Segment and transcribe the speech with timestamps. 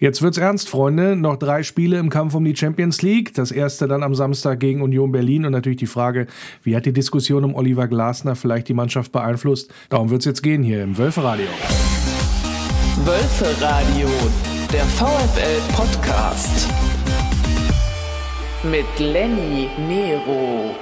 [0.00, 1.16] Jetzt wird's ernst, Freunde.
[1.16, 3.34] Noch drei Spiele im Kampf um die Champions League.
[3.34, 6.28] Das erste dann am Samstag gegen Union Berlin und natürlich die Frage,
[6.62, 9.74] wie hat die Diskussion um Oliver Glasner vielleicht die Mannschaft beeinflusst?
[9.88, 11.46] Darum wird's jetzt gehen hier im Wölferadio.
[13.04, 14.08] Wölferadio,
[14.72, 16.68] der VfL Podcast
[18.62, 20.76] mit Lenny Nero.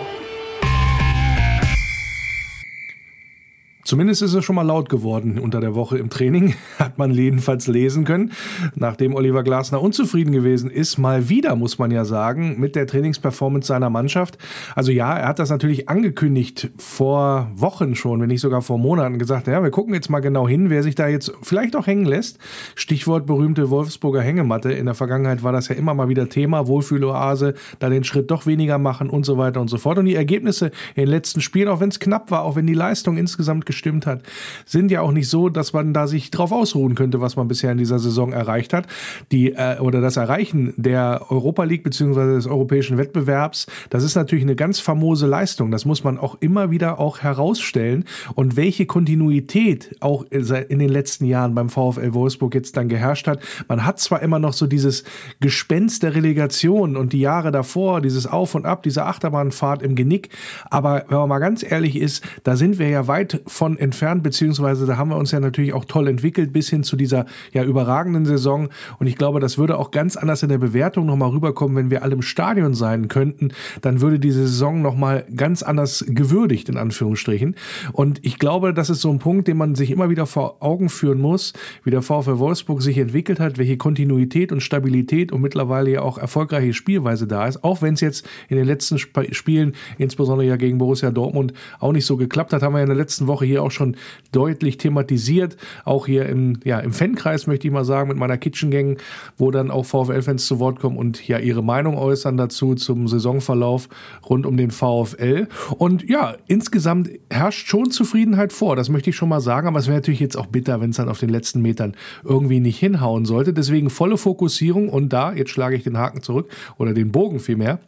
[3.87, 7.68] Zumindest ist es schon mal laut geworden unter der Woche im Training, hat man jedenfalls
[7.68, 8.32] lesen können.
[8.75, 13.68] Nachdem Oliver Glasner unzufrieden gewesen ist, mal wieder, muss man ja sagen, mit der Trainingsperformance
[13.68, 14.39] seiner Mannschaft.
[14.75, 19.21] Also ja, er hat das natürlich angekündigt vor Wochen schon, wenn nicht sogar vor Monaten,
[19.21, 22.07] gesagt, ja, wir gucken jetzt mal genau hin, wer sich da jetzt vielleicht auch hängen
[22.07, 22.39] lässt.
[22.75, 24.73] Stichwort berühmte Wolfsburger Hängematte.
[24.73, 28.46] In der Vergangenheit war das ja immer mal wieder Thema, Wohlfühloase, da den Schritt doch
[28.46, 29.98] weniger machen und so weiter und so fort.
[29.98, 32.75] Und die Ergebnisse in den letzten Spielen, auch wenn es knapp war, auch wenn die
[32.75, 34.22] Leistung insgesamt gestimmt hat,
[34.64, 37.72] sind ja auch nicht so, dass man da sich drauf ausruhen könnte, was man bisher
[37.72, 38.86] in dieser Saison erreicht hat.
[39.33, 44.45] Die äh, oder das Erreichen der Europa League beziehungsweise des europäischen Wettbewerbs, das ist natürlich
[44.45, 45.70] eine ganz famose Leistung.
[45.70, 48.05] Das muss man auch immer wieder auch herausstellen.
[48.34, 53.41] Und welche Kontinuität auch in den letzten Jahren beim VfL Wolfsburg jetzt dann geherrscht hat.
[53.69, 55.05] Man hat zwar immer noch so dieses
[55.41, 60.31] Gespenst der Relegation und die Jahre davor, dieses Auf und Ab, diese Achterbahnfahrt im Genick,
[60.70, 64.86] aber wenn man mal ganz ehrlich ist, da sind wir ja weit von entfernt, beziehungsweise
[64.86, 68.25] da haben wir uns ja natürlich auch toll entwickelt bis hin zu dieser ja überragenden
[68.25, 68.69] Saison.
[68.98, 72.03] Und ich glaube, das würde auch ganz anders in der Bewertung nochmal rüberkommen, wenn wir
[72.03, 73.48] alle im Stadion sein könnten.
[73.81, 77.56] Dann würde diese Saison nochmal ganz anders gewürdigt, in Anführungsstrichen.
[77.92, 80.89] Und ich glaube, das ist so ein Punkt, den man sich immer wieder vor Augen
[80.89, 85.91] führen muss, wie der VfL Wolfsburg sich entwickelt hat, welche Kontinuität und Stabilität und mittlerweile
[85.91, 87.64] ja auch erfolgreiche Spielweise da ist.
[87.64, 91.92] Auch wenn es jetzt in den letzten Sp Spielen, insbesondere ja gegen Borussia Dortmund, auch
[91.92, 93.97] nicht so geklappt hat, haben wir in der letzten Woche hier auch schon
[94.33, 95.57] deutlich thematisiert.
[95.85, 98.98] Auch hier im, ja, im Fankreis möchte ich mal sagen, mit meiner Kitchen Gang,
[99.37, 103.89] wo dann auch VfL-Fans zu Wort kommen und ja ihre Meinung äußern dazu zum Saisonverlauf
[104.29, 105.48] rund um den VfL.
[105.79, 108.77] Und ja, insgesamt herrscht schon Zufriedenheit vor.
[108.77, 109.69] Das möchte ich schon mal sagen.
[109.69, 111.95] Aber es wäre natürlich jetzt auch bitter, wenn es dann auf den letzten Metern
[112.25, 113.53] irgendwie nicht hinhauen sollte.
[113.53, 117.80] Deswegen volle Fokussierung und da, jetzt schlage ich den Haken zurück oder den Bogen vielmehr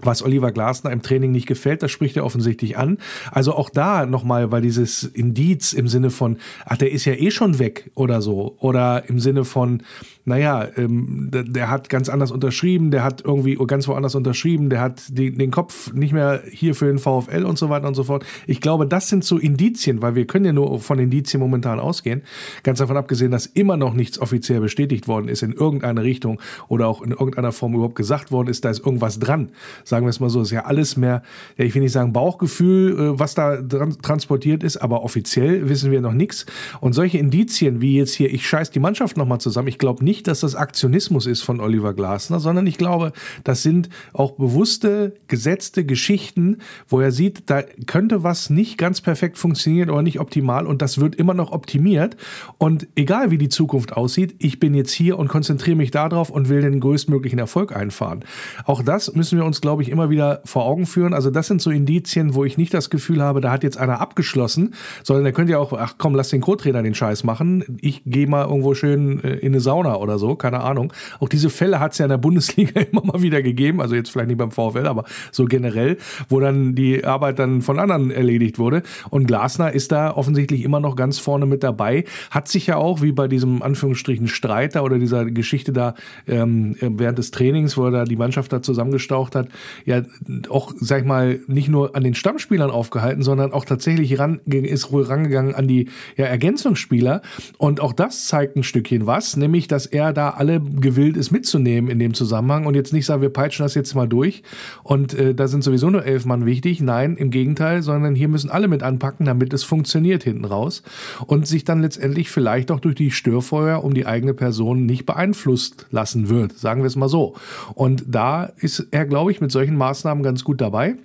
[0.00, 2.98] was Oliver Glasner im Training nicht gefällt, das spricht er offensichtlich an.
[3.30, 7.30] Also auch da nochmal, weil dieses Indiz im Sinne von, ach, der ist ja eh
[7.30, 9.82] schon weg oder so, oder im Sinne von,
[10.26, 14.80] naja, ähm, der, der, hat ganz anders unterschrieben, der hat irgendwie ganz woanders unterschrieben, der
[14.80, 18.04] hat die, den Kopf nicht mehr hier für den VfL und so weiter und so
[18.04, 18.24] fort.
[18.46, 22.22] Ich glaube, das sind so Indizien, weil wir können ja nur von Indizien momentan ausgehen.
[22.62, 26.88] Ganz davon abgesehen, dass immer noch nichts offiziell bestätigt worden ist in irgendeine Richtung oder
[26.88, 29.50] auch in irgendeiner Form überhaupt gesagt worden ist, da ist irgendwas dran.
[29.84, 31.22] Sagen wir es mal so, ist ja alles mehr,
[31.58, 35.90] ja, ich will nicht sagen Bauchgefühl, äh, was da dran transportiert ist, aber offiziell wissen
[35.90, 36.46] wir noch nichts.
[36.80, 40.13] Und solche Indizien wie jetzt hier, ich scheiß die Mannschaft nochmal zusammen, ich glaube nicht,
[40.14, 45.16] nicht, dass das Aktionismus ist von Oliver Glasner, sondern ich glaube, das sind auch bewusste,
[45.26, 50.68] gesetzte Geschichten, wo er sieht, da könnte was nicht ganz perfekt funktionieren oder nicht optimal
[50.68, 52.16] und das wird immer noch optimiert.
[52.58, 56.48] Und egal wie die Zukunft aussieht, ich bin jetzt hier und konzentriere mich darauf und
[56.48, 58.24] will den größtmöglichen Erfolg einfahren.
[58.66, 61.12] Auch das müssen wir uns, glaube ich, immer wieder vor Augen führen.
[61.12, 64.00] Also das sind so Indizien, wo ich nicht das Gefühl habe, da hat jetzt einer
[64.00, 67.78] abgeschlossen, sondern der könnte ja auch, ach komm, lass den Co-Trainer den Scheiß machen.
[67.80, 70.92] Ich gehe mal irgendwo schön äh, in eine Sauna oder so, keine Ahnung.
[71.18, 74.10] Auch diese Fälle hat es ja in der Bundesliga immer mal wieder gegeben, also jetzt
[74.10, 75.96] vielleicht nicht beim VfL, aber so generell,
[76.28, 78.82] wo dann die Arbeit dann von anderen erledigt wurde.
[79.10, 83.02] Und Glasner ist da offensichtlich immer noch ganz vorne mit dabei, hat sich ja auch,
[83.02, 85.94] wie bei diesem Anführungsstrichen Streiter oder dieser Geschichte da
[86.28, 89.48] ähm, während des Trainings, wo er da die Mannschaft da zusammengestaucht hat,
[89.84, 90.02] ja
[90.48, 94.92] auch, sag ich mal, nicht nur an den Stammspielern aufgehalten, sondern auch tatsächlich ran, ist
[94.92, 97.22] rangegangen an die ja, Ergänzungsspieler.
[97.58, 101.88] Und auch das zeigt ein Stückchen was, nämlich, dass er da alle gewillt ist mitzunehmen
[101.88, 104.42] in dem Zusammenhang und jetzt nicht sagen, wir peitschen das jetzt mal durch
[104.82, 106.80] und äh, da sind sowieso nur elf Mann wichtig.
[106.80, 110.82] Nein, im Gegenteil, sondern hier müssen alle mit anpacken, damit es funktioniert hinten raus
[111.26, 115.86] und sich dann letztendlich vielleicht auch durch die Störfeuer um die eigene Person nicht beeinflusst
[115.90, 117.34] lassen wird, sagen wir es mal so.
[117.74, 120.96] Und da ist er, glaube ich, mit solchen Maßnahmen ganz gut dabei.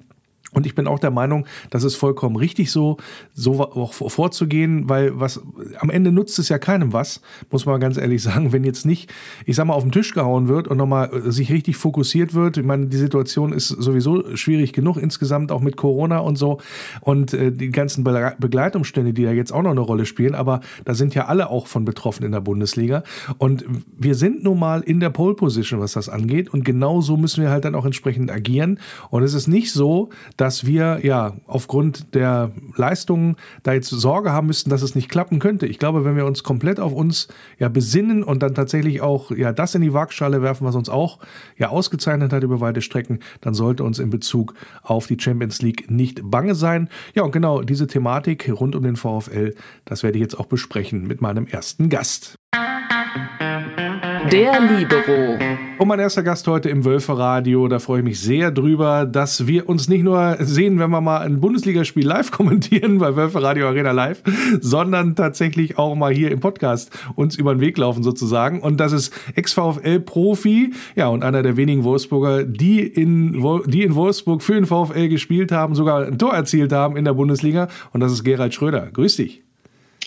[0.53, 2.97] Und ich bin auch der Meinung, das ist vollkommen richtig so,
[3.33, 5.41] so auch vorzugehen, weil was
[5.79, 9.11] am Ende nutzt es ja keinem was, muss man ganz ehrlich sagen, wenn jetzt nicht,
[9.45, 12.57] ich sag mal, auf den Tisch gehauen wird und nochmal äh, sich richtig fokussiert wird.
[12.57, 16.59] Ich meine, die Situation ist sowieso schwierig genug insgesamt, auch mit Corona und so
[17.01, 20.93] und äh, die ganzen Begleitumstände, die da jetzt auch noch eine Rolle spielen, aber da
[20.93, 23.03] sind ja alle auch von betroffen in der Bundesliga.
[23.37, 23.65] Und
[23.97, 26.49] wir sind nun mal in der Pole Position, was das angeht.
[26.53, 28.79] Und genau so müssen wir halt dann auch entsprechend agieren.
[29.09, 34.47] Und es ist nicht so, dass wir ja aufgrund der Leistungen da jetzt Sorge haben
[34.47, 35.65] müssten, dass es nicht klappen könnte.
[35.65, 37.27] Ich glaube, wenn wir uns komplett auf uns
[37.57, 41.19] ja besinnen und dann tatsächlich auch ja das in die Waagschale werfen, was uns auch
[41.57, 45.91] ja ausgezeichnet hat über weite Strecken, dann sollte uns in Bezug auf die Champions League
[45.91, 46.87] nicht bange sein.
[47.15, 51.05] Ja, und genau diese Thematik rund um den VfL, das werde ich jetzt auch besprechen
[51.05, 52.38] mit meinem ersten Gast.
[54.27, 55.39] Der Libero.
[55.77, 59.69] Und mein erster Gast heute im Wölferadio, da freue ich mich sehr drüber, dass wir
[59.69, 64.21] uns nicht nur sehen, wenn wir mal ein Bundesligaspiel live kommentieren bei Wölferadio Arena Live,
[64.59, 68.59] sondern tatsächlich auch mal hier im Podcast uns über den Weg laufen sozusagen.
[68.59, 74.43] Und das ist Ex-VfL-Profi, ja, und einer der wenigen Wolfsburger, die in, die in Wolfsburg
[74.43, 77.69] für den VfL gespielt haben, sogar ein Tor erzielt haben in der Bundesliga.
[77.93, 78.89] Und das ist Gerald Schröder.
[78.91, 79.43] Grüß dich.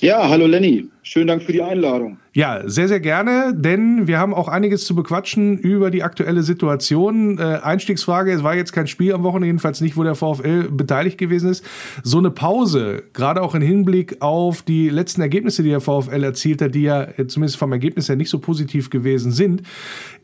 [0.02, 0.88] Ja, hallo Lenny.
[1.04, 2.18] Schönen Dank für die Einladung.
[2.32, 7.38] Ja, sehr, sehr gerne, denn wir haben auch einiges zu bequatschen über die aktuelle Situation.
[7.38, 11.18] Äh, Einstiegsfrage, es war jetzt kein Spiel am Wochenende, jedenfalls nicht, wo der VfL beteiligt
[11.18, 11.64] gewesen ist.
[12.02, 16.62] So eine Pause, gerade auch im Hinblick auf die letzten Ergebnisse, die der VfL erzielt
[16.62, 19.62] hat, die ja äh, zumindest vom Ergebnis her nicht so positiv gewesen sind.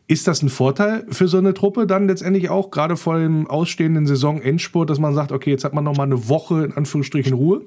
[0.07, 4.07] Ist das ein Vorteil für so eine Truppe dann letztendlich auch, gerade vor dem ausstehenden
[4.07, 7.61] Saisonendspurt, dass man sagt, okay, jetzt hat man noch mal eine Woche in Anführungsstrichen Ruhe?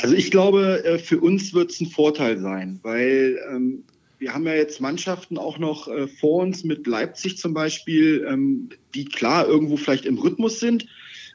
[0.00, 3.84] Also ich glaube, äh, für uns wird es ein Vorteil sein, weil ähm,
[4.18, 8.70] wir haben ja jetzt Mannschaften auch noch äh, vor uns mit Leipzig zum Beispiel, ähm,
[8.94, 10.86] die klar irgendwo vielleicht im Rhythmus sind,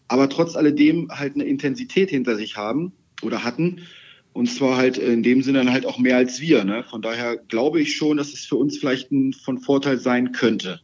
[0.07, 2.91] aber trotz alledem halt eine Intensität hinter sich haben
[3.21, 3.81] oder hatten.
[4.33, 6.63] Und zwar halt in dem Sinne dann halt auch mehr als wir.
[6.63, 6.83] Ne?
[6.83, 10.79] Von daher glaube ich schon, dass es für uns vielleicht ein, von Vorteil sein könnte.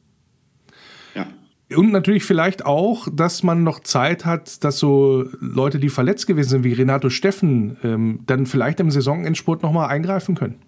[1.76, 6.50] Und natürlich vielleicht auch, dass man noch Zeit hat, dass so Leute, die verletzt gewesen
[6.50, 10.60] sind, wie Renato Steffen, ähm, dann vielleicht im Saisonendspurt nochmal eingreifen können.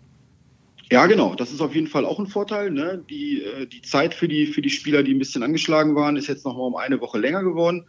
[0.92, 1.36] Ja, genau.
[1.36, 2.71] Das ist auf jeden Fall auch ein Vorteil.
[2.71, 3.04] Ne?
[3.09, 6.27] Die, äh, die Zeit für die, für die Spieler, die ein bisschen angeschlagen waren, ist
[6.27, 7.86] jetzt nochmal um eine Woche länger geworden.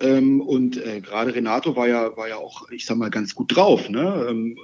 [0.00, 3.54] Ähm, und äh, gerade Renato war ja, war ja auch, ich sag mal, ganz gut
[3.54, 3.88] drauf.
[3.88, 4.26] Ne?
[4.28, 4.56] Ähm,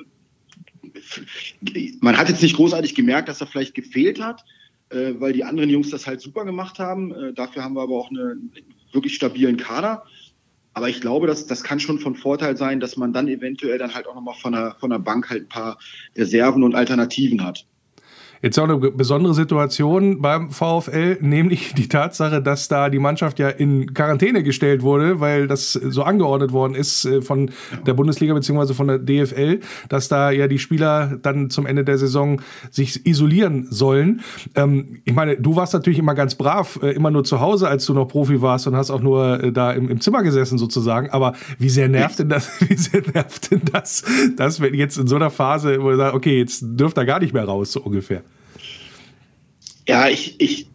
[2.00, 4.44] man hat jetzt nicht großartig gemerkt, dass er vielleicht gefehlt hat
[4.90, 7.12] äh, weil die anderen Jungs das halt super gemacht haben.
[7.12, 8.52] Äh, dafür haben wir aber auch einen
[8.92, 10.04] wirklich stabilen Kader.
[10.74, 13.94] Aber ich glaube, dass, das kann schon von Vorteil sein, dass man dann eventuell dann
[13.94, 15.78] halt auch nochmal von der, von der Bank halt ein paar
[16.14, 17.66] Reserven und Alternativen hat.
[18.46, 23.48] Jetzt auch eine besondere Situation beim VfL, nämlich die Tatsache, dass da die Mannschaft ja
[23.48, 27.50] in Quarantäne gestellt wurde, weil das so angeordnet worden ist äh, von
[27.88, 28.72] der Bundesliga bzw.
[28.72, 29.58] von der DFL,
[29.88, 32.40] dass da ja die Spieler dann zum Ende der Saison
[32.70, 34.20] sich isolieren sollen.
[34.54, 37.84] Ähm, ich meine, du warst natürlich immer ganz brav, äh, immer nur zu Hause, als
[37.84, 41.10] du noch Profi warst und hast auch nur äh, da im, im Zimmer gesessen sozusagen.
[41.10, 44.04] Aber wie sehr nervt denn das, wie sehr nervt denn das,
[44.37, 47.19] dass wenn jetzt in so einer Phase, wo du sagst, okay, jetzt dürft ihr gar
[47.19, 48.22] nicht mehr raus, so ungefähr?
[49.88, 50.66] Ja, ich, ich,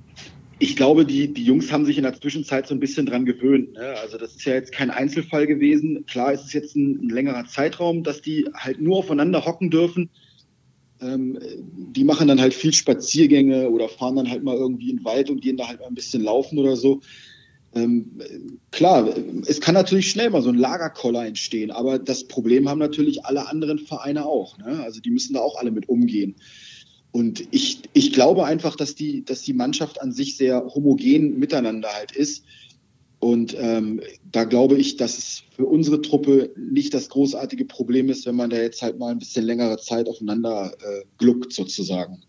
[0.60, 3.74] ich glaube, die, die Jungs haben sich in der Zwischenzeit so ein bisschen dran gewöhnt.
[3.74, 3.96] Ne?
[4.02, 6.06] Also das ist ja jetzt kein Einzelfall gewesen.
[6.06, 10.10] Klar ist es jetzt ein, ein längerer Zeitraum, dass die halt nur aufeinander hocken dürfen.
[11.02, 11.40] Ähm,
[11.94, 15.30] die machen dann halt viel Spaziergänge oder fahren dann halt mal irgendwie in den Wald
[15.30, 17.02] und gehen da halt mal ein bisschen laufen oder so.
[17.74, 18.22] Ähm,
[18.72, 19.10] klar,
[19.48, 23.48] es kann natürlich schnell mal so ein Lagerkoller entstehen, aber das Problem haben natürlich alle
[23.48, 24.58] anderen Vereine auch.
[24.58, 24.84] Ne?
[24.84, 26.36] Also die müssen da auch alle mit umgehen.
[27.12, 31.90] Und ich, ich glaube einfach, dass die, dass die Mannschaft an sich sehr homogen miteinander
[31.90, 32.44] halt ist.
[33.20, 38.26] Und ähm, da glaube ich, dass es für unsere Truppe nicht das großartige Problem ist,
[38.26, 42.24] wenn man da jetzt halt mal ein bisschen längere Zeit aufeinander äh, gluckt sozusagen.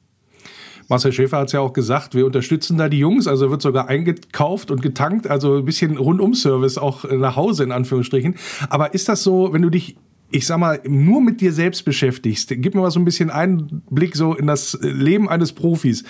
[0.89, 3.89] Marcel Schäfer hat es ja auch gesagt, wir unterstützen da die Jungs, also wird sogar
[3.89, 8.35] eingekauft und getankt, also ein bisschen Rundum-Service auch nach Hause in Anführungsstrichen.
[8.69, 9.97] Aber ist das so, wenn du dich
[10.33, 14.17] ich sag mal, nur mit dir selbst beschäftigst, gib mir mal so ein bisschen Einblick
[14.17, 16.05] so in das Leben eines Profis.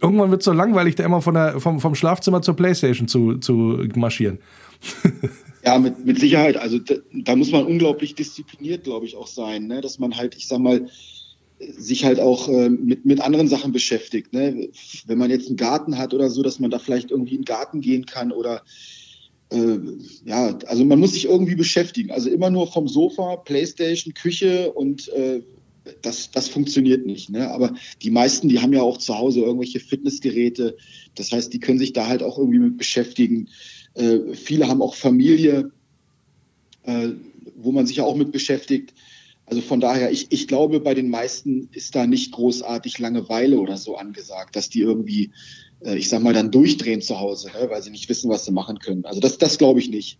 [0.00, 3.38] Irgendwann wird es so langweilig, da immer von der, vom, vom Schlafzimmer zur Playstation zu,
[3.38, 4.38] zu marschieren.
[5.62, 6.56] Ja, mit, mit Sicherheit.
[6.56, 9.82] Also da, da muss man unglaublich diszipliniert, glaube ich, auch sein, ne?
[9.82, 10.88] dass man halt, ich sag mal,
[11.58, 14.32] sich halt auch äh, mit, mit anderen Sachen beschäftigt.
[14.32, 14.70] Ne?
[15.06, 17.44] Wenn man jetzt einen Garten hat oder so, dass man da vielleicht irgendwie in den
[17.44, 18.62] Garten gehen kann oder
[19.50, 19.78] äh,
[20.24, 22.10] ja, also man muss sich irgendwie beschäftigen.
[22.10, 25.42] Also immer nur vom Sofa, Playstation, Küche und äh,
[26.02, 27.30] das, das funktioniert nicht.
[27.30, 27.50] Ne?
[27.50, 30.76] Aber die meisten, die haben ja auch zu Hause irgendwelche Fitnessgeräte.
[31.14, 33.48] Das heißt, die können sich da halt auch irgendwie mit beschäftigen.
[33.94, 35.72] Äh, viele haben auch Familie,
[36.84, 37.08] äh,
[37.56, 38.94] wo man sich ja auch mit beschäftigt.
[39.46, 43.76] Also von daher, ich, ich glaube, bei den meisten ist da nicht großartig Langeweile oder
[43.76, 45.32] so angesagt, dass die irgendwie
[45.82, 48.78] ich sag mal, dann durchdrehen zu Hause, ne, weil sie nicht wissen, was sie machen
[48.78, 49.04] können.
[49.04, 50.18] Also das, das glaube ich nicht.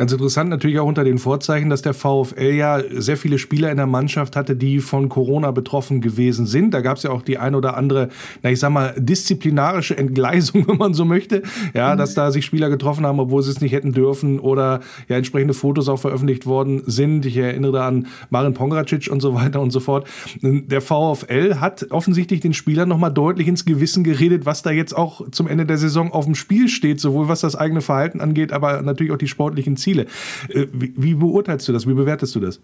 [0.00, 3.76] Ganz interessant natürlich auch unter den Vorzeichen, dass der VfL ja sehr viele Spieler in
[3.76, 6.72] der Mannschaft hatte, die von Corona betroffen gewesen sind.
[6.72, 8.08] Da gab es ja auch die ein oder andere,
[8.42, 11.42] na ich sag mal, disziplinarische Entgleisung, wenn man so möchte.
[11.74, 11.98] Ja, mhm.
[11.98, 14.80] dass da sich Spieler getroffen haben, obwohl sie es nicht hätten dürfen oder
[15.10, 17.26] ja entsprechende Fotos auch veröffentlicht worden sind.
[17.26, 20.08] Ich erinnere da an Marin Pongracic und so weiter und so fort.
[20.40, 25.30] Der VfL hat offensichtlich den Spielern nochmal deutlich ins Gewissen geredet, was da jetzt auch
[25.30, 28.80] zum Ende der Saison auf dem Spiel steht, sowohl was das eigene Verhalten angeht, aber
[28.80, 29.89] natürlich auch die sportlichen Ziele.
[29.90, 30.06] Ziele.
[30.48, 31.86] Äh, wie, beurteilst du das?
[31.86, 32.60] Wie bewertest du das?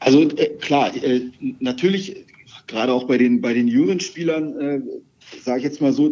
[0.00, 1.30] Also äh, klar, äh,
[1.60, 2.24] natürlich,
[2.66, 4.82] gerade auch bei den, bei den jüngeren Spielern,
[5.42, 6.10] sage ich jetzt mal so,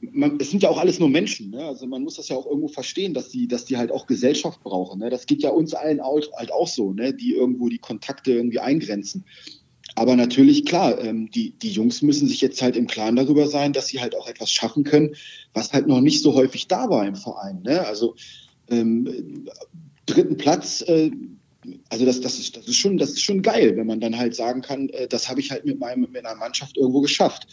[0.00, 1.50] man, es sind ja auch alles nur Menschen.
[1.50, 1.64] Ne?
[1.64, 4.62] Also man muss das ja auch irgendwo verstehen, dass die, dass die halt auch Gesellschaft
[4.62, 5.00] brauchen.
[5.00, 5.10] Ne?
[5.10, 7.14] Das geht ja uns allen auch, halt auch so, ne?
[7.14, 9.24] die irgendwo die Kontakte irgendwie eingrenzen.
[9.96, 13.72] Aber natürlich, klar, ähm, die, die Jungs müssen sich jetzt halt im Klaren darüber sein,
[13.72, 15.14] dass sie halt auch etwas schaffen können,
[15.52, 17.62] was halt noch nicht so häufig da war im Verein.
[17.62, 17.86] Ne?
[17.86, 18.14] Also
[18.70, 19.46] ähm,
[20.06, 21.10] dritten Platz, äh,
[21.90, 24.34] also das, das, ist, das, ist schon, das ist schon geil, wenn man dann halt
[24.34, 27.46] sagen kann, äh, das habe ich halt mit, meinem, mit meiner Mannschaft irgendwo geschafft.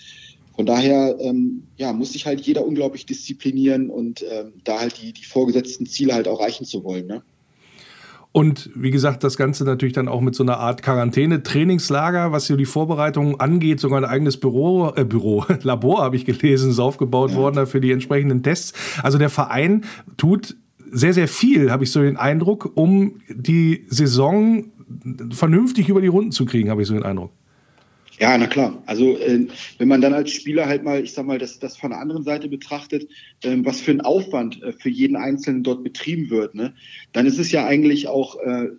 [0.56, 5.14] Von daher ähm, ja, muss sich halt jeder unglaublich disziplinieren und ähm, da halt die,
[5.14, 7.06] die vorgesetzten Ziele halt auch erreichen zu wollen.
[7.06, 7.22] Ne?
[8.32, 12.48] Und wie gesagt, das Ganze natürlich dann auch mit so einer Art Quarantäne, Trainingslager, was
[12.48, 16.80] so die Vorbereitungen angeht, sogar ein eigenes Büro, äh, Büro, Labor habe ich gelesen, ist
[16.80, 17.38] aufgebaut ja.
[17.38, 18.74] worden für die entsprechenden Tests.
[19.04, 19.86] Also der Verein
[20.18, 20.56] tut
[20.92, 24.72] sehr, sehr viel, habe ich so den Eindruck, um die Saison
[25.32, 27.32] vernünftig über die Runden zu kriegen, habe ich so den Eindruck.
[28.20, 28.82] Ja, na klar.
[28.88, 31.92] Also äh, wenn man dann als Spieler halt mal, ich sag mal, das, das von
[31.92, 33.08] der anderen Seite betrachtet,
[33.44, 36.74] äh, was für ein Aufwand äh, für jeden Einzelnen dort betrieben wird, ne,
[37.14, 38.70] dann ist es ja eigentlich auch, äh,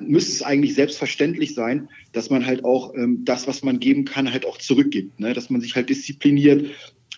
[0.00, 4.30] müsste es eigentlich selbstverständlich sein, dass man halt auch ähm, das, was man geben kann,
[4.30, 5.18] halt auch zurückgibt.
[5.18, 5.32] Ne?
[5.32, 6.66] Dass man sich halt diszipliniert,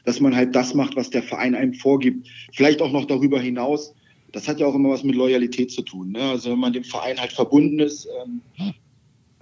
[0.05, 2.29] dass man halt das macht, was der Verein einem vorgibt.
[2.53, 3.95] Vielleicht auch noch darüber hinaus
[4.33, 6.13] das hat ja auch immer was mit Loyalität zu tun.
[6.13, 6.23] Ne?
[6.23, 8.41] Also wenn man dem Verein halt verbunden ist, ähm,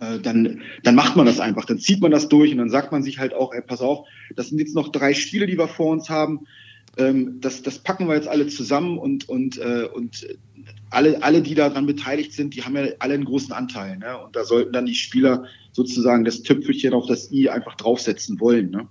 [0.00, 2.90] äh, dann, dann macht man das einfach, dann zieht man das durch und dann sagt
[2.90, 5.68] man sich halt auch, ey, pass auf, das sind jetzt noch drei Spiele, die wir
[5.68, 6.47] vor uns haben.
[6.97, 10.26] Ähm, das, das packen wir jetzt alle zusammen und, und, äh, und
[10.90, 13.99] alle, alle, die daran beteiligt sind, die haben ja alle einen großen Anteil.
[13.99, 14.18] Ne?
[14.18, 18.70] Und da sollten dann die Spieler sozusagen das Tüpfelchen auf das I einfach draufsetzen wollen.
[18.70, 18.88] Ne?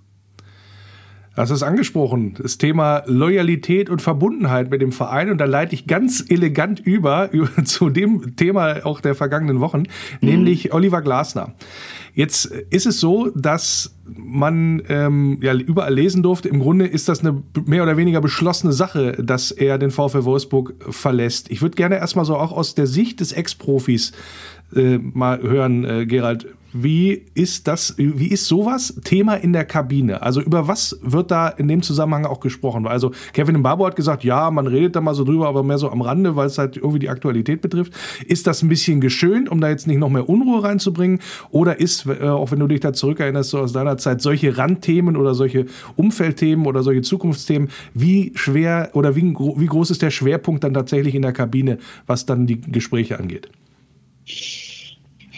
[1.36, 5.30] Das ist angesprochen, das Thema Loyalität und Verbundenheit mit dem Verein.
[5.30, 9.84] Und da leite ich ganz elegant über, über zu dem Thema auch der vergangenen Wochen,
[10.20, 10.28] mhm.
[10.28, 11.54] nämlich Oliver Glasner.
[12.14, 16.48] Jetzt ist es so, dass man ähm, ja überall lesen durfte.
[16.48, 20.74] Im Grunde ist das eine mehr oder weniger beschlossene Sache, dass er den VfL Wolfsburg
[20.90, 21.48] verlässt.
[21.50, 24.12] Ich würde gerne erstmal so auch aus der Sicht des Ex-Profis
[24.74, 26.48] äh, mal hören, äh, Gerald.
[26.72, 30.22] Wie ist das, wie ist sowas Thema in der Kabine?
[30.22, 32.86] Also über was wird da in dem Zusammenhang auch gesprochen?
[32.86, 35.90] Also Kevin Mbabo hat gesagt, ja, man redet da mal so drüber, aber mehr so
[35.90, 37.92] am Rande, weil es halt irgendwie die Aktualität betrifft.
[38.26, 41.20] Ist das ein bisschen geschönt, um da jetzt nicht noch mehr Unruhe reinzubringen?
[41.50, 45.16] Oder ist, äh, auch wenn du dich da zurückerinnerst, so aus deiner Zeit, solche Randthemen
[45.16, 50.64] oder solche Umfeldthemen oder solche Zukunftsthemen, wie schwer oder wie, wie groß ist der Schwerpunkt
[50.64, 53.48] dann tatsächlich in der Kabine, was dann die Gespräche angeht?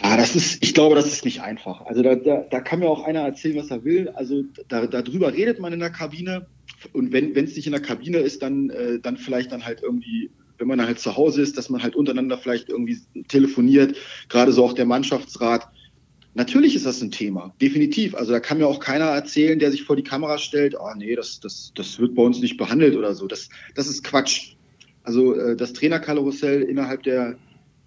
[0.03, 1.85] Ja, das ist, ich glaube, das ist nicht einfach.
[1.85, 4.09] Also da, da, da kann mir auch einer erzählen, was er will.
[4.09, 6.47] Also da, darüber redet man in der Kabine.
[6.91, 10.29] Und wenn es nicht in der Kabine ist, dann, äh, dann vielleicht dann halt irgendwie,
[10.57, 13.95] wenn man dann halt zu Hause ist, dass man halt untereinander vielleicht irgendwie telefoniert,
[14.27, 15.69] gerade so auch der Mannschaftsrat.
[16.33, 18.15] Natürlich ist das ein Thema, definitiv.
[18.15, 20.97] Also da kann mir auch keiner erzählen, der sich vor die Kamera stellt, ah oh,
[20.97, 23.27] nee, das, das, das wird bei uns nicht behandelt oder so.
[23.27, 24.55] Das, das ist Quatsch.
[25.03, 27.37] Also äh, das Trainerkarussell innerhalb der,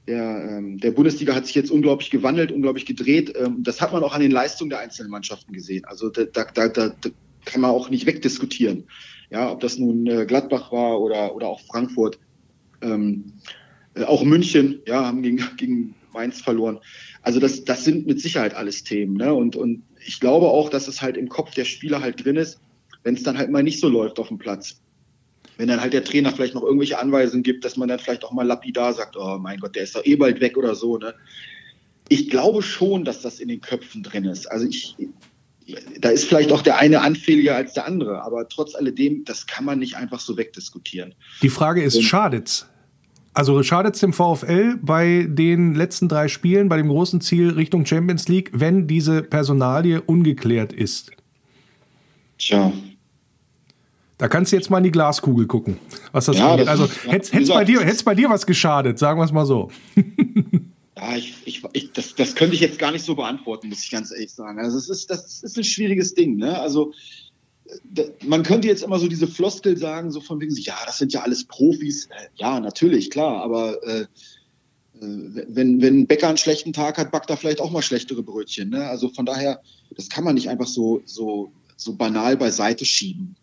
[0.07, 3.35] der, ähm, der Bundesliga hat sich jetzt unglaublich gewandelt, unglaublich gedreht.
[3.37, 5.85] Ähm, das hat man auch an den Leistungen der einzelnen Mannschaften gesehen.
[5.85, 6.91] Also da, da, da, da
[7.45, 8.85] kann man auch nicht wegdiskutieren.
[9.31, 12.21] Ja, ob das nun äh, Gladbach war oder, oder auch Frankfurt.
[12.83, 13.33] Ähm,
[13.95, 16.79] äh, auch München, ja, haben gegen, gegen Mainz verloren.
[17.23, 19.17] Also das, das sind mit Sicherheit alles Themen.
[19.17, 19.35] Ne?
[19.35, 22.61] Und, und ich glaube auch, dass es halt im Kopf der Spieler halt drin ist,
[23.03, 24.81] wenn es dann halt mal nicht so läuft auf dem Platz
[25.57, 28.33] wenn dann halt der Trainer vielleicht noch irgendwelche Anweisungen gibt, dass man dann vielleicht auch
[28.33, 30.99] mal lapidar sagt, oh mein Gott, der ist doch eh bald weg oder so.
[30.99, 31.15] Ne?
[32.09, 34.47] Ich glaube schon, dass das in den Köpfen drin ist.
[34.47, 34.97] Also ich,
[36.01, 39.65] da ist vielleicht auch der eine anfälliger als der andere, aber trotz alledem, das kann
[39.65, 41.15] man nicht einfach so wegdiskutieren.
[41.43, 42.67] Die Frage ist, Und, schadet's?
[43.33, 48.29] Also schadet's dem VfL bei den letzten drei Spielen, bei dem großen Ziel Richtung Champions
[48.29, 51.11] League, wenn diese Personalie ungeklärt ist?
[52.39, 52.73] Tja,
[54.19, 55.79] da kannst du jetzt mal in die Glaskugel gucken,
[56.13, 56.69] was das ja, angeht.
[56.69, 59.71] Also hätte es bei, dir, bei dir was geschadet, sagen wir es mal so.
[60.97, 63.91] ja, ich, ich, ich, das, das könnte ich jetzt gar nicht so beantworten, muss ich
[63.91, 64.59] ganz ehrlich sagen.
[64.59, 66.37] Also es ist, das ist ein schwieriges Ding.
[66.37, 66.59] Ne?
[66.59, 66.93] Also
[68.25, 71.23] man könnte jetzt immer so diese Floskel sagen, so von wegen, ja, das sind ja
[71.23, 72.09] alles Profis.
[72.37, 74.07] Ja, natürlich, klar, aber äh, äh,
[75.01, 78.71] wenn, wenn Bäcker einen schlechten Tag hat, backt er vielleicht auch mal schlechtere Brötchen.
[78.71, 78.87] Ne?
[78.87, 83.37] Also von daher, das kann man nicht einfach so, so so banal beiseite schieben.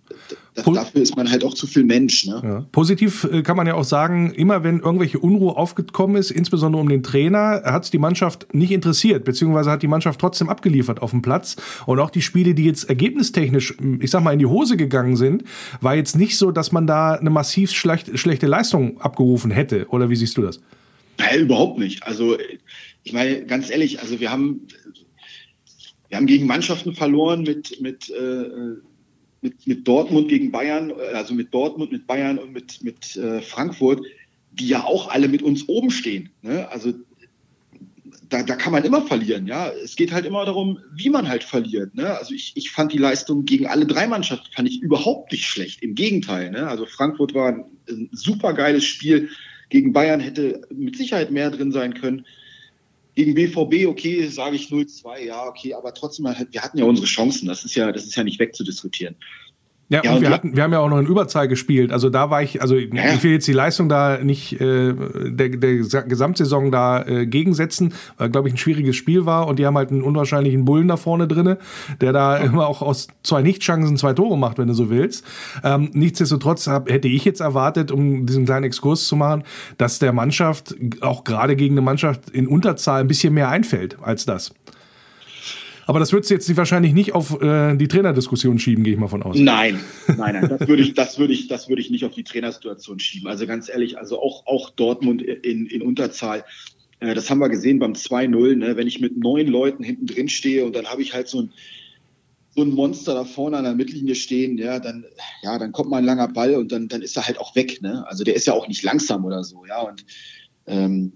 [0.55, 2.25] Das, dafür ist man halt auch zu viel Mensch.
[2.25, 2.41] Ne?
[2.43, 2.65] Ja.
[2.71, 6.89] Positiv äh, kann man ja auch sagen, immer wenn irgendwelche Unruhe aufgekommen ist, insbesondere um
[6.89, 11.11] den Trainer, hat es die Mannschaft nicht interessiert, beziehungsweise hat die Mannschaft trotzdem abgeliefert auf
[11.11, 11.55] dem Platz.
[11.85, 15.43] Und auch die Spiele, die jetzt ergebnistechnisch, ich sag mal, in die Hose gegangen sind,
[15.81, 19.87] war jetzt nicht so, dass man da eine massiv schlecht, schlechte Leistung abgerufen hätte.
[19.89, 20.59] Oder wie siehst du das?
[21.17, 22.03] Nein, überhaupt nicht.
[22.03, 22.37] Also
[23.03, 24.61] ich meine, ganz ehrlich, also wir haben
[26.13, 28.75] wir haben gegen Mannschaften verloren mit, mit, äh,
[29.41, 34.05] mit, mit Dortmund gegen Bayern, also mit Dortmund, mit Bayern und mit, mit äh, Frankfurt,
[34.51, 36.29] die ja auch alle mit uns oben stehen.
[36.43, 36.69] Ne?
[36.69, 36.93] Also
[38.29, 39.71] da, da kann man immer verlieren, ja.
[39.83, 41.95] Es geht halt immer darum, wie man halt verliert.
[41.95, 42.15] Ne?
[42.15, 45.81] Also ich, ich fand die Leistung gegen alle drei Mannschaften fand ich überhaupt nicht schlecht.
[45.81, 46.51] Im Gegenteil.
[46.51, 46.67] Ne?
[46.67, 49.29] Also Frankfurt war ein, ein super geiles Spiel.
[49.69, 52.27] Gegen Bayern hätte mit Sicherheit mehr drin sein können.
[53.15, 57.47] Gegen BVB, okay, sage ich 0-2, ja, okay, aber trotzdem, wir hatten ja unsere Chancen.
[57.47, 59.15] Das ist ja, das ist ja nicht wegzudiskutieren.
[59.93, 61.91] Ja, ja, und, wir, hatten, wir haben ja auch noch in Überzahl gespielt.
[61.91, 63.13] Also da war ich, also ja.
[63.13, 68.31] ich will jetzt die Leistung da nicht äh, der, der Gesamtsaison da äh, gegensetzen, weil,
[68.31, 71.27] glaube ich, ein schwieriges Spiel war und die haben halt einen unwahrscheinlichen Bullen da vorne
[71.27, 71.59] drinne,
[72.01, 72.43] der da ja.
[72.43, 75.25] immer auch aus zwei Nichtchancen zwei Tore macht, wenn du so willst.
[75.63, 79.43] Ähm, nichtsdestotrotz hab, hätte ich jetzt erwartet, um diesen kleinen Exkurs zu machen,
[79.77, 84.25] dass der Mannschaft auch gerade gegen eine Mannschaft in Unterzahl ein bisschen mehr einfällt als
[84.25, 84.55] das.
[85.85, 89.07] Aber das würdest du jetzt wahrscheinlich nicht auf äh, die Trainerdiskussion schieben, gehe ich mal
[89.07, 89.37] von aus.
[89.37, 92.23] Nein, nein, nein, das würde ich, das würde ich, das würde ich nicht auf die
[92.23, 93.27] Trainersituation schieben.
[93.27, 96.45] Also ganz ehrlich, also auch, auch Dortmund in, in Unterzahl.
[96.99, 98.77] Äh, das haben wir gesehen beim 2-0, ne?
[98.77, 101.53] wenn ich mit neun Leuten hinten drin stehe und dann habe ich halt so ein,
[102.55, 105.05] so ein Monster da vorne an der Mittellinie stehen, ja, dann,
[105.41, 107.81] ja, dann kommt mal ein langer Ball und dann, dann ist er halt auch weg,
[107.81, 108.05] ne?
[108.07, 109.81] Also der ist ja auch nicht langsam oder so, ja.
[109.81, 110.05] Und
[110.67, 111.13] ähm,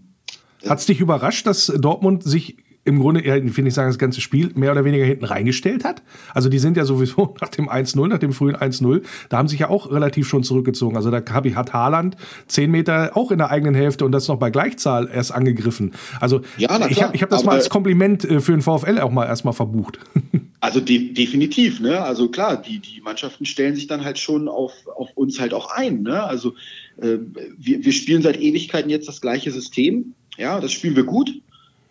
[0.67, 2.57] hat es dich überrascht, dass Dortmund sich
[2.88, 6.01] im Grunde, ja, finde ich sagen, das ganze Spiel mehr oder weniger hinten reingestellt hat.
[6.34, 9.60] Also die sind ja sowieso nach dem 1-0, nach dem frühen 1-0, da haben sich
[9.60, 10.96] ja auch relativ schon zurückgezogen.
[10.96, 12.15] Also da hat Haaland
[12.48, 15.91] 10 Meter auch in der eigenen Hälfte und das noch bei Gleichzahl erst angegriffen.
[16.20, 19.12] Also ja, ich habe ich hab das mal als Kompliment äh, für den VfL auch
[19.12, 20.00] mal erstmal verbucht.
[20.60, 22.01] Also de definitiv, ne?
[22.01, 25.69] Also klar, die, die Mannschaften stellen sich dann halt schon auf, auf uns halt auch
[25.69, 26.02] ein.
[26.02, 26.23] Ne?
[26.23, 26.56] Also
[27.00, 27.19] äh,
[27.58, 30.15] wir, wir spielen seit Ewigkeiten jetzt das gleiche System.
[30.36, 31.32] Ja, das spielen wir gut.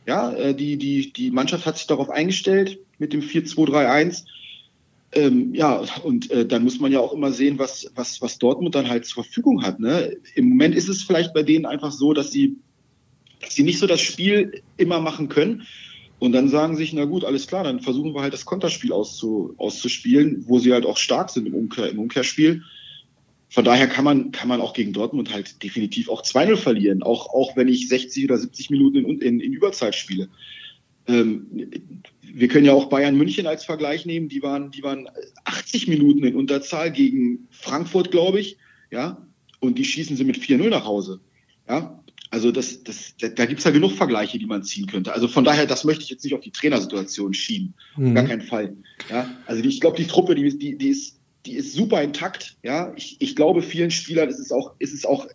[0.07, 4.25] Ja, äh, die, die, die Mannschaft hat sich darauf eingestellt mit dem 4-2-3-1.
[5.13, 8.75] Ähm, ja, und äh, dann muss man ja auch immer sehen, was, was, was Dortmund
[8.75, 9.81] dann halt zur Verfügung hat.
[9.81, 10.17] Ne?
[10.35, 12.57] Im Moment ist es vielleicht bei denen einfach so, dass sie,
[13.41, 15.67] dass sie nicht so das Spiel immer machen können.
[16.19, 19.55] Und dann sagen sich, na gut, alles klar, dann versuchen wir halt das Konterspiel auszu,
[19.59, 22.63] auszuspielen, wo sie halt auch stark sind im, Umkehr, im Umkehrspiel.
[23.49, 27.33] Von daher kann man, kann man auch gegen Dortmund halt definitiv auch 2-0 verlieren, auch,
[27.33, 30.29] auch wenn ich 60 oder 70 Minuten in, in, in Überzeit spiele.
[31.07, 31.71] Ähm,
[32.21, 34.29] wir können ja auch Bayern München als Vergleich nehmen.
[34.29, 35.09] Die waren, die waren
[35.45, 38.59] 80 Minuten in Unterzahl gegen Frankfurt, glaube ich.
[38.91, 39.27] Ja,
[39.61, 41.21] und die schießen sie mit 4-0 nach Hause.
[41.69, 45.13] Ja, also das, das, da gibt es ja genug Vergleiche, die man ziehen könnte.
[45.13, 47.75] Also von daher, das möchte ich jetzt nicht auf die Trainersituation schieben.
[47.97, 48.15] Mhm.
[48.15, 48.77] Gar keinen Fall.
[49.09, 52.57] Ja, also ich glaube, die Truppe, die, die, die ist die ist super intakt.
[52.63, 55.27] Ja, ich, ich glaube, vielen Spielern ist es auch, ist es auch,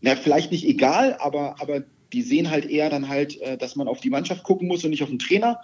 [0.00, 3.88] na, vielleicht nicht egal, aber, aber die sehen halt eher dann halt, äh, dass man
[3.88, 5.60] auf die Mannschaft gucken muss und nicht auf den Trainer.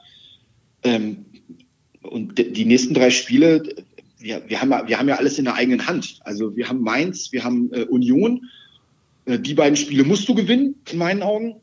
[0.82, 1.26] Ähm,
[2.02, 3.62] und die nächsten drei Spiele,
[4.18, 6.20] wir, wir, haben, wir haben ja alles in der eigenen Hand.
[6.20, 8.48] Also wir haben Mainz, wir haben äh, Union.
[9.24, 11.56] Äh, die beiden Spiele musst du gewinnen, in meinen Augen.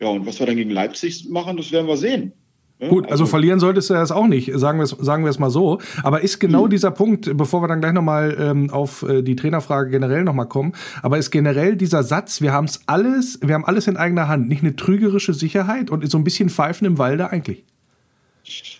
[0.00, 2.32] Ja, und was wir dann gegen Leipzig machen, das werden wir sehen.
[2.80, 5.40] Gut, also, also, verlieren solltest du das auch nicht, sagen wir es sagen wir es
[5.40, 5.80] mal so.
[6.04, 6.70] Aber ist genau mhm.
[6.70, 10.72] dieser Punkt, bevor wir dann gleich nochmal ähm, auf äh, die Trainerfrage generell nochmal kommen,
[11.02, 14.48] aber ist generell dieser Satz, wir haben es alles, wir haben alles in eigener Hand,
[14.48, 17.64] nicht eine trügerische Sicherheit und so ein bisschen Pfeifen im Walde eigentlich?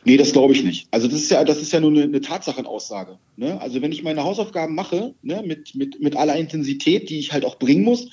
[0.04, 0.86] Nee, das glaube ich nicht.
[0.92, 3.18] Also das ist ja, das ist ja nur eine, eine Tatsachenaussage.
[3.36, 3.60] Ne?
[3.60, 7.44] Also wenn ich meine Hausaufgaben mache, ne, mit, mit, mit aller Intensität, die ich halt
[7.44, 8.08] auch bringen muss,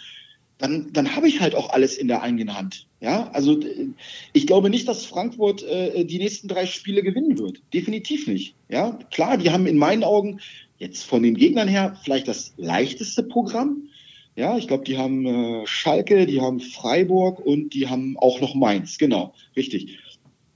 [0.57, 2.87] dann, dann habe ich halt auch alles in der eigenen Hand.
[3.01, 3.59] Ja, also
[4.33, 7.61] ich glaube nicht, dass Frankfurt äh, die nächsten drei Spiele gewinnen wird.
[7.73, 8.55] Definitiv nicht.
[8.69, 10.39] Ja, klar, die haben in meinen Augen
[10.79, 13.89] jetzt von den Gegnern her vielleicht das leichteste Programm.
[14.35, 18.55] Ja, ich glaube, die haben äh, Schalke, die haben Freiburg und die haben auch noch
[18.55, 18.97] Mainz.
[18.97, 19.99] Genau, richtig.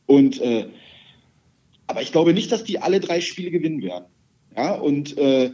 [0.05, 0.67] Und äh,
[1.87, 4.05] aber ich glaube nicht, dass die alle drei Spiele gewinnen werden.
[4.55, 5.51] Ja, und äh,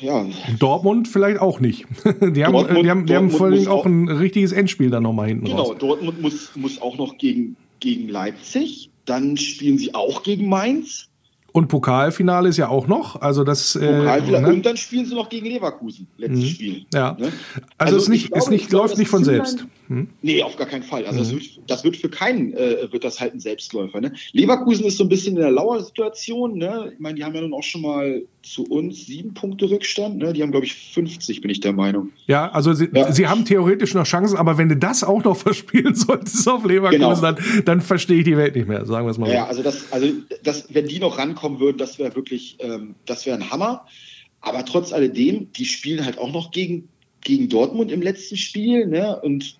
[0.00, 0.26] ja.
[0.58, 1.86] Dortmund vielleicht auch nicht.
[2.04, 5.28] Die haben, Dortmund, die haben, die haben vor allem auch ein richtiges Endspiel dann nochmal
[5.28, 5.68] hinten genau, raus.
[5.68, 8.90] Genau, Dortmund muss, muss auch noch gegen, gegen Leipzig.
[9.04, 11.08] Dann spielen sie auch gegen Mainz.
[11.52, 13.20] Und Pokalfinale ist ja auch noch.
[13.20, 14.36] Also das, Pokalfinale.
[14.36, 14.54] Äh, ne?
[14.54, 16.48] Und dann spielen sie noch gegen Leverkusen, letztes mhm.
[16.48, 16.86] Spiel.
[16.94, 17.12] Ja.
[17.18, 17.26] Ne?
[17.26, 19.66] Also, also, es nicht, glaube, es nicht, läuft nicht von selbst.
[19.88, 20.08] Hm?
[20.22, 21.04] Nee, auf gar keinen Fall.
[21.04, 21.24] Also mhm.
[21.24, 24.00] das, wird, das, wird, für keinen äh, wird das halt ein Selbstläufer.
[24.00, 24.12] Ne?
[24.32, 26.56] Leverkusen ist so ein bisschen in der Lauersituation.
[26.56, 26.92] Ne?
[26.94, 30.18] Ich meine, die haben ja nun auch schon mal zu uns sieben Punkte Rückstand.
[30.18, 30.32] Ne?
[30.32, 32.10] Die haben, glaube ich, 50, bin ich der Meinung.
[32.26, 33.12] Ja, also sie, ja.
[33.12, 37.00] sie haben theoretisch noch Chancen, aber wenn du das auch noch verspielen solltest auf Leverkusen,
[37.00, 37.14] genau.
[37.20, 39.32] dann, dann verstehe ich die Welt nicht mehr, sagen wir es mal so.
[39.32, 40.08] Ja, also, das, also
[40.42, 43.86] das, wenn die noch rankommen würden, das wäre wirklich, ähm, das wäre ein Hammer.
[44.40, 46.88] Aber trotz alledem, die spielen halt auch noch gegen
[47.24, 48.86] gegen Dortmund im letzten Spiel.
[48.86, 49.18] Ne?
[49.20, 49.56] Und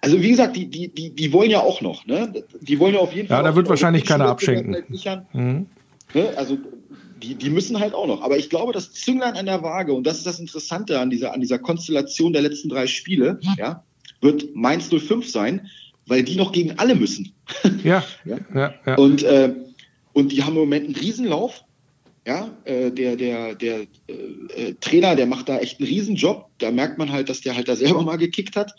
[0.00, 2.06] also wie gesagt, die, die, die, die wollen ja auch noch.
[2.06, 2.44] Ne?
[2.60, 3.38] Die wollen ja auf jeden Fall.
[3.38, 4.76] Ja, da wird wahrscheinlich keiner abschenken.
[5.32, 5.66] Mhm.
[6.14, 6.32] Ne?
[6.36, 6.58] Also
[7.22, 8.22] die, die müssen halt auch noch.
[8.22, 11.32] Aber ich glaube, das Zünglein an der Waage, und das ist das Interessante an dieser,
[11.32, 13.84] an dieser Konstellation der letzten drei Spiele, ja,
[14.20, 15.68] wird Mainz 05 sein,
[16.06, 17.34] weil die noch gegen alle müssen.
[17.84, 18.74] Ja, ja, ja.
[18.86, 18.94] ja.
[18.96, 19.54] Und, äh,
[20.12, 21.64] und die haben im Moment einen Riesenlauf.
[22.26, 24.12] Ja, äh, der, der, der äh,
[24.54, 26.50] äh, Trainer, der macht da echt einen Riesenjob.
[26.58, 28.74] Da merkt man halt, dass der halt da selber mal gekickt hat.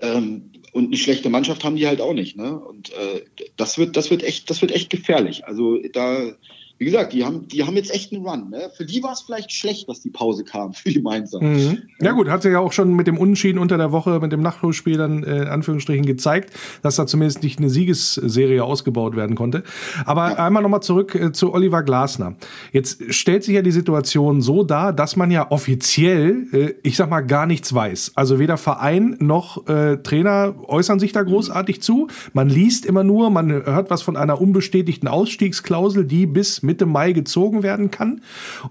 [0.00, 2.36] Ähm, und eine schlechte Mannschaft haben die halt auch nicht.
[2.36, 2.58] Ne?
[2.58, 3.24] Und äh,
[3.56, 5.46] das wird, das wird echt, das wird echt gefährlich.
[5.46, 6.34] Also da
[6.80, 8.48] wie gesagt, die haben, die haben jetzt echt einen Run.
[8.48, 8.70] Ne?
[8.74, 11.38] Für die war es vielleicht schlecht, dass die Pause kam, für die Mainzer.
[11.42, 11.82] Mhm.
[12.00, 14.40] Ja gut, hat sich ja auch schon mit dem Unentschieden unter der Woche, mit dem
[14.40, 19.62] Nachholspiel dann äh, in Anführungsstrichen gezeigt, dass da zumindest nicht eine Siegesserie ausgebaut werden konnte.
[20.06, 20.46] Aber ja.
[20.46, 22.36] einmal nochmal zurück äh, zu Oliver Glasner.
[22.72, 27.10] Jetzt stellt sich ja die Situation so dar, dass man ja offiziell, äh, ich sag
[27.10, 28.12] mal, gar nichts weiß.
[28.14, 32.08] Also weder Verein noch äh, Trainer äußern sich da großartig zu.
[32.32, 37.10] Man liest immer nur, man hört was von einer unbestätigten Ausstiegsklausel, die bis Mitte Mai
[37.12, 38.20] gezogen werden kann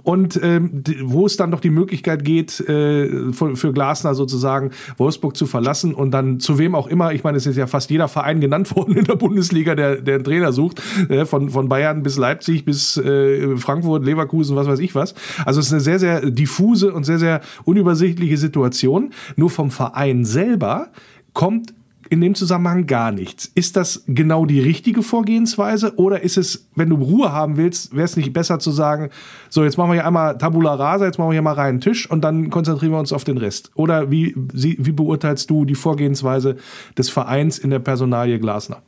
[0.04, 5.36] und ähm, wo es dann noch die Möglichkeit geht, äh, für, für Glasner sozusagen Wolfsburg
[5.36, 8.08] zu verlassen und dann zu wem auch immer, ich meine, es ist ja fast jeder
[8.08, 12.04] Verein genannt worden in der Bundesliga, der, der einen Trainer sucht, äh, von, von Bayern
[12.04, 15.14] bis Leipzig bis äh, Frankfurt, Leverkusen, was weiß ich was.
[15.46, 19.12] Also es ist eine sehr, sehr diffuse und sehr, sehr unübersichtliche Situation.
[19.36, 20.88] Nur vom Verein selber
[21.34, 21.74] kommt
[22.10, 23.52] in dem Zusammenhang gar nichts.
[23.54, 28.06] Ist das genau die richtige Vorgehensweise oder ist es, wenn du Ruhe haben willst, wäre
[28.06, 29.10] es nicht besser zu sagen,
[29.50, 32.10] so jetzt machen wir hier einmal Tabula Rasa, jetzt machen wir hier mal reinen Tisch
[32.10, 33.72] und dann konzentrieren wir uns auf den Rest?
[33.76, 36.58] Oder wie, wie beurteilst du die Vorgehensweise
[36.98, 38.82] des Vereins in der Personalie Glasner?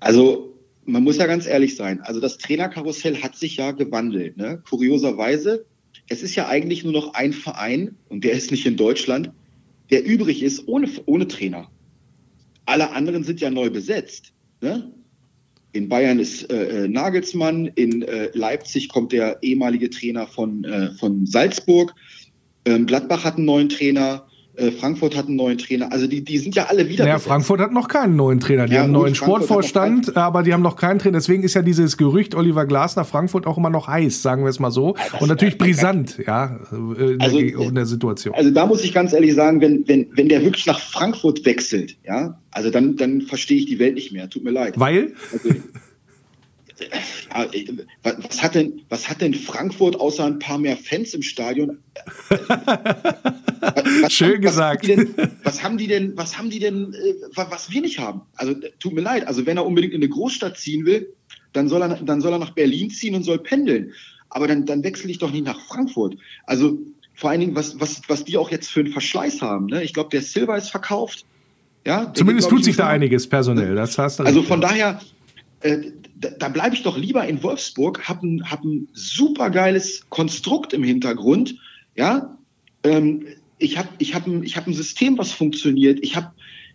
[0.00, 0.52] Also
[0.84, 2.00] man muss ja ganz ehrlich sein.
[2.02, 4.36] Also das Trainerkarussell hat sich ja gewandelt.
[4.36, 4.60] Ne?
[4.68, 5.64] Kurioserweise,
[6.08, 9.30] es ist ja eigentlich nur noch ein Verein und der ist nicht in Deutschland,
[9.90, 11.68] der übrig ist ohne, ohne Trainer.
[12.70, 14.32] Alle anderen sind ja neu besetzt.
[14.60, 14.92] Ne?
[15.72, 20.92] In Bayern ist äh, äh, Nagelsmann, in äh, Leipzig kommt der ehemalige Trainer von, äh,
[20.92, 21.92] von Salzburg.
[22.66, 24.28] Ähm, Gladbach hat einen neuen Trainer.
[24.60, 25.90] Äh, Frankfurt hat einen neuen Trainer.
[25.90, 27.06] Also die, die sind ja alle wieder.
[27.06, 28.66] Ja, Frankfurt hat noch keinen neuen Trainer.
[28.66, 31.18] Die ja, haben einen neuen Frankfurt Sportvorstand, aber die haben noch keinen Trainer.
[31.18, 34.60] Deswegen ist ja dieses Gerücht Oliver Glasner Frankfurt auch immer noch heiß, sagen wir es
[34.60, 34.96] mal so.
[34.96, 38.34] Ja, Und natürlich brisant, ja, in, also, der, in der Situation.
[38.34, 41.96] Also da muss ich ganz ehrlich sagen, wenn, wenn, wenn der wirklich nach Frankfurt wechselt,
[42.06, 44.28] ja, also dann, dann verstehe ich die Welt nicht mehr.
[44.28, 44.78] Tut mir leid.
[44.78, 45.12] Weil?
[45.32, 45.50] Also,
[48.02, 51.78] was hat denn, was hat denn Frankfurt außer ein paar mehr Fans im Stadion?
[54.00, 54.88] Was, Schön was, gesagt.
[54.88, 57.98] Was haben, denn, was haben die denn, was haben die denn, äh, was wir nicht
[57.98, 58.22] haben?
[58.34, 59.26] Also tut mir leid.
[59.26, 61.12] Also wenn er unbedingt in eine Großstadt ziehen will,
[61.52, 63.92] dann soll er, dann soll er nach Berlin ziehen und soll pendeln.
[64.30, 66.16] Aber dann, dann wechsle ich doch nicht nach Frankfurt.
[66.46, 66.78] Also
[67.14, 69.66] vor allen Dingen, was, was, was die auch jetzt für einen Verschleiß haben.
[69.66, 69.82] Ne?
[69.82, 71.26] Ich glaube, der Silver ist verkauft.
[71.86, 73.74] Ja, Zumindest tut sich da einiges personell.
[73.74, 75.00] Das heißt also von daher,
[75.60, 75.78] äh,
[76.20, 80.72] da, da bleibe ich doch lieber in Wolfsburg, habe ein, hab ein super geiles Konstrukt
[80.72, 81.56] im Hintergrund.
[81.96, 82.36] Ja,
[82.84, 83.26] ähm,
[83.58, 85.98] ich habe ich hab ein, hab ein System, was funktioniert.
[86.02, 86.32] Ich habe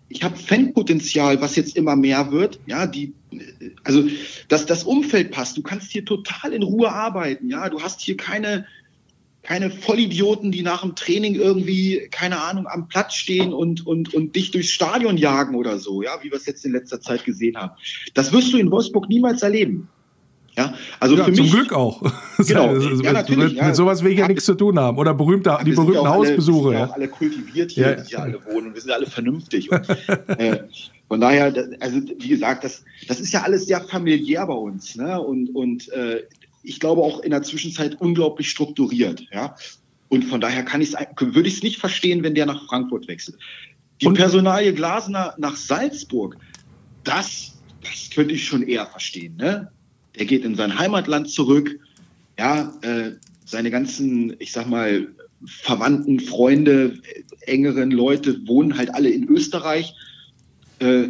[0.09, 2.59] ich hab Fanpotenzial, was jetzt immer mehr wird.
[2.67, 3.13] Ja, die,
[3.83, 4.07] also
[4.47, 5.57] dass das Umfeld passt.
[5.57, 7.49] Du kannst hier total in Ruhe arbeiten.
[7.49, 8.65] Ja, du hast hier keine
[9.45, 14.35] keine Vollidioten, die nach dem Training irgendwie, keine Ahnung, am Platz stehen und, und, und
[14.35, 17.55] dich durchs Stadion jagen oder so, ja, wie wir es jetzt in letzter Zeit gesehen
[17.55, 17.73] haben.
[18.15, 19.87] Das wirst du in Wolfsburg niemals erleben.
[20.57, 22.01] Ja, also ja, für zum mich, Glück auch.
[22.37, 23.67] Genau, ja, natürlich, mit, ja.
[23.67, 24.97] mit sowas will ich ja nichts zu tun haben.
[24.97, 26.71] Oder berühmte, ja, die berühmten Hausbesuche.
[26.71, 28.67] wir sind ja alle kultiviert hier, die hier alle wohnen.
[28.67, 29.69] Und wir sind alle vernünftig.
[29.69, 29.89] Und,
[30.39, 30.63] äh,
[31.07, 34.95] von daher, also wie gesagt, das, das ist ja alles sehr familiär bei uns.
[34.95, 35.19] Ne?
[35.19, 36.23] Und, und äh,
[36.65, 39.25] ich glaube auch in der Zwischenzeit unglaublich strukturiert.
[39.31, 39.55] Ja?
[40.09, 43.37] Und von daher kann ich's, würde ich es nicht verstehen, wenn der nach Frankfurt wechselt.
[44.01, 46.37] Die und Personalie Glasner nach Salzburg,
[47.03, 49.35] das, das könnte ich schon eher verstehen.
[49.37, 49.71] Ne?
[50.17, 51.79] Der geht in sein Heimatland zurück.
[52.37, 53.11] Ja, äh,
[53.45, 55.07] seine ganzen, ich sag mal,
[55.45, 56.99] Verwandten, Freunde,
[57.41, 59.93] engeren Leute wohnen halt alle in Österreich.
[60.79, 61.09] Äh,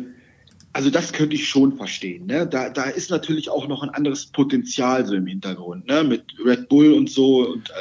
[0.75, 2.25] also das könnte ich schon verstehen.
[2.25, 2.45] Ne?
[2.45, 6.03] Da, da ist natürlich auch noch ein anderes Potenzial so im Hintergrund, ne?
[6.03, 7.47] mit Red Bull und so.
[7.49, 7.73] Und, äh,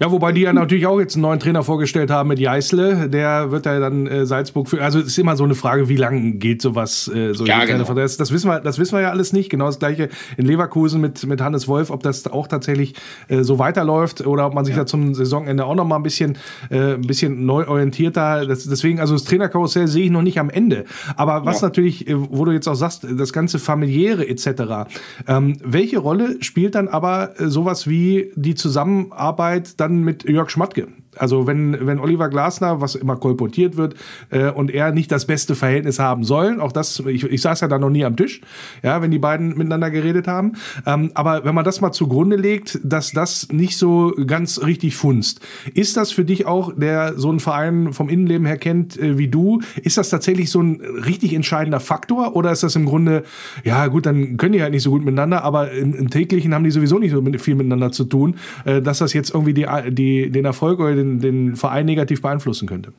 [0.00, 3.08] ja, wobei die ja natürlich auch jetzt einen neuen Trainer vorgestellt haben mit Jeißle.
[3.08, 4.80] Der wird ja dann äh, Salzburg für.
[4.80, 7.08] Also es ist immer so eine Frage, wie lange geht sowas?
[7.12, 7.92] Äh, so ja, genau.
[7.94, 9.50] das, das, wissen wir, das wissen wir ja alles nicht.
[9.50, 12.94] Genau das gleiche in Leverkusen mit mit Hannes Wolf, ob das auch tatsächlich
[13.26, 14.82] äh, so weiterläuft oder ob man sich ja.
[14.82, 16.38] da zum Saisonende auch noch mal ein bisschen
[16.70, 18.46] äh, ein bisschen neu orientierter.
[18.46, 20.84] Das, deswegen also das Trainerkarussell sehe ich noch nicht am Ende.
[21.16, 21.66] Aber was ja.
[21.66, 24.88] natürlich, äh, wo du jetzt auch sagst, das ganze familiäre etc.
[25.26, 30.50] Ähm, welche Rolle spielt dann aber äh, sowas wie die Zusammenarbeit dann dann mit Jörg
[30.50, 30.88] Schmatke.
[31.16, 33.94] Also wenn, wenn Oliver Glasner, was immer kolportiert wird,
[34.30, 37.68] äh, und er nicht das beste Verhältnis haben sollen, auch das, ich, ich saß ja
[37.68, 38.40] da noch nie am Tisch,
[38.82, 40.52] ja, wenn die beiden miteinander geredet haben.
[40.86, 45.40] Ähm, aber wenn man das mal zugrunde legt, dass das nicht so ganz richtig funzt,
[45.74, 49.28] ist das für dich auch, der so einen Verein vom Innenleben her kennt äh, wie
[49.28, 53.24] du, ist das tatsächlich so ein richtig entscheidender Faktor oder ist das im Grunde,
[53.64, 56.64] ja gut, dann können die halt nicht so gut miteinander, aber im, im täglichen haben
[56.64, 60.30] die sowieso nicht so viel miteinander zu tun, äh, dass das jetzt irgendwie die, die,
[60.30, 62.92] den Erfolg oder den den, Verein negativ beeinflussen könnte?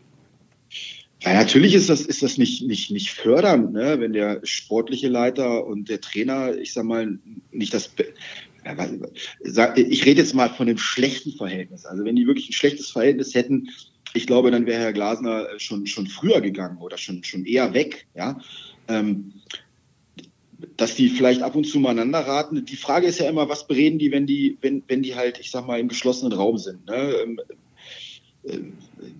[1.21, 3.99] Ja, natürlich ist das, ist das nicht, nicht, nicht fördernd, ne?
[3.99, 7.19] wenn der sportliche Leiter und der Trainer, ich sag mal,
[7.51, 7.91] nicht das.
[9.75, 11.85] Ich rede jetzt mal von dem schlechten Verhältnis.
[11.85, 13.69] Also, wenn die wirklich ein schlechtes Verhältnis hätten,
[14.13, 18.07] ich glaube, dann wäre Herr Glasner schon, schon früher gegangen oder schon, schon eher weg.
[18.15, 18.39] Ja?
[18.87, 19.33] Ähm,
[20.77, 22.65] dass die vielleicht ab und zu miteinander raten.
[22.65, 25.51] Die Frage ist ja immer, was bereden die, wenn die, wenn, wenn die halt, ich
[25.51, 26.85] sag mal, im geschlossenen Raum sind.
[26.85, 27.37] Ne?
[28.49, 28.59] Äh,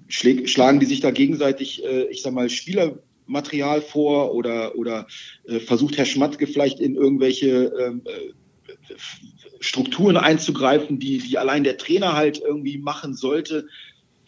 [0.07, 5.07] schlagen die sich da gegenseitig, äh, ich sag mal, Spielermaterial vor oder, oder
[5.45, 8.01] äh, versucht Herr Schmatke vielleicht in irgendwelche ähm,
[9.59, 13.67] Strukturen einzugreifen, die, die allein der Trainer halt irgendwie machen sollte.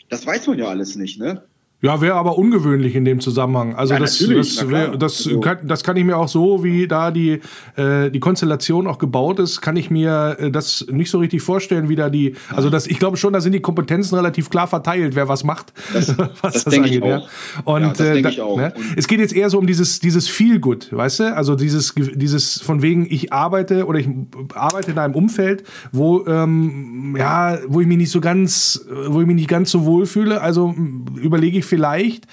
[0.09, 1.43] Das weiß man ja alles nicht, ne?
[1.83, 3.73] Ja, wäre aber ungewöhnlich in dem Zusammenhang.
[3.73, 5.39] Also ja, das, das, wär, das, also.
[5.39, 7.41] kann, das kann ich mir auch so, wie da die,
[7.75, 11.89] äh, die Konstellation auch gebaut ist, kann ich mir äh, das nicht so richtig vorstellen,
[11.89, 15.15] wie da die, also das, ich glaube schon, da sind die Kompetenzen relativ klar verteilt,
[15.15, 15.73] wer was macht.
[15.93, 17.27] Das, was das, das denke ich auch.
[17.65, 18.57] Und, ja, das äh, da, ich auch.
[18.57, 18.73] Ne?
[18.95, 21.35] es geht jetzt eher so um dieses, dieses Feel-Good, weißt du?
[21.35, 24.07] Also dieses, dieses von wegen, ich arbeite oder ich
[24.53, 29.27] arbeite in einem Umfeld, wo, ähm, ja, wo ich mich nicht so ganz, wo ich
[29.27, 30.41] mich nicht ganz so wohl fühle.
[30.41, 30.73] Also
[31.21, 32.25] überlege ich vielleicht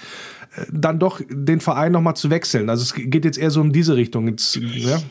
[0.55, 2.69] äh, dann doch den Verein nochmal zu wechseln.
[2.69, 4.27] Also es geht jetzt eher so um diese Richtung.
[4.27, 5.01] Jetzt, ja?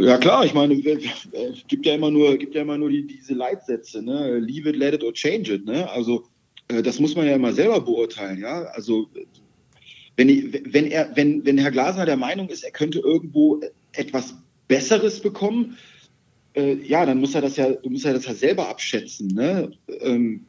[0.00, 3.34] Ja, klar, ich meine, es gibt ja immer nur, gibt ja immer nur die, diese
[3.34, 4.38] Leitsätze, ne?
[4.38, 5.86] Leave it, let it or change it, ne?
[5.90, 6.24] Also
[6.68, 8.62] äh, das muss man ja immer selber beurteilen, ja.
[8.72, 9.10] Also
[10.16, 10.28] wenn,
[10.72, 13.60] wenn er, wenn, wenn Herr Glasner der Meinung ist, er könnte irgendwo
[13.92, 14.34] etwas
[14.68, 15.76] Besseres bekommen,
[16.54, 19.70] äh, ja, dann muss er das ja, muss er das ja selber abschätzen, ne?
[20.00, 20.46] Ähm,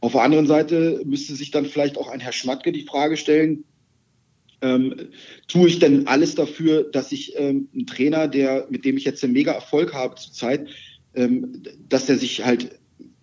[0.00, 3.64] auf der anderen Seite müsste sich dann vielleicht auch ein Herr Schmatke die Frage stellen,
[4.62, 4.94] ähm,
[5.48, 9.24] tue ich denn alles dafür, dass ich ähm, einen Trainer, der, mit dem ich jetzt
[9.24, 10.68] einen mega Erfolg habe zurzeit,
[11.14, 12.78] ähm, dass er sich halt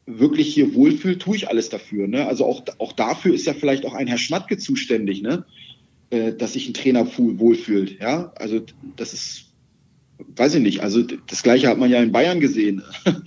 [0.05, 2.07] wirklich hier wohlfühlt, tue ich alles dafür.
[2.07, 2.25] Ne?
[2.25, 5.45] Also auch, auch dafür ist ja vielleicht auch ein Herr Schmatke zuständig, ne?
[6.09, 7.99] Äh, dass sich ein Trainer wohlfühlt.
[7.99, 8.61] Ja, also
[8.95, 9.47] das ist,
[10.37, 10.79] weiß ich nicht.
[10.79, 12.81] Also das Gleiche hat man ja in Bayern gesehen,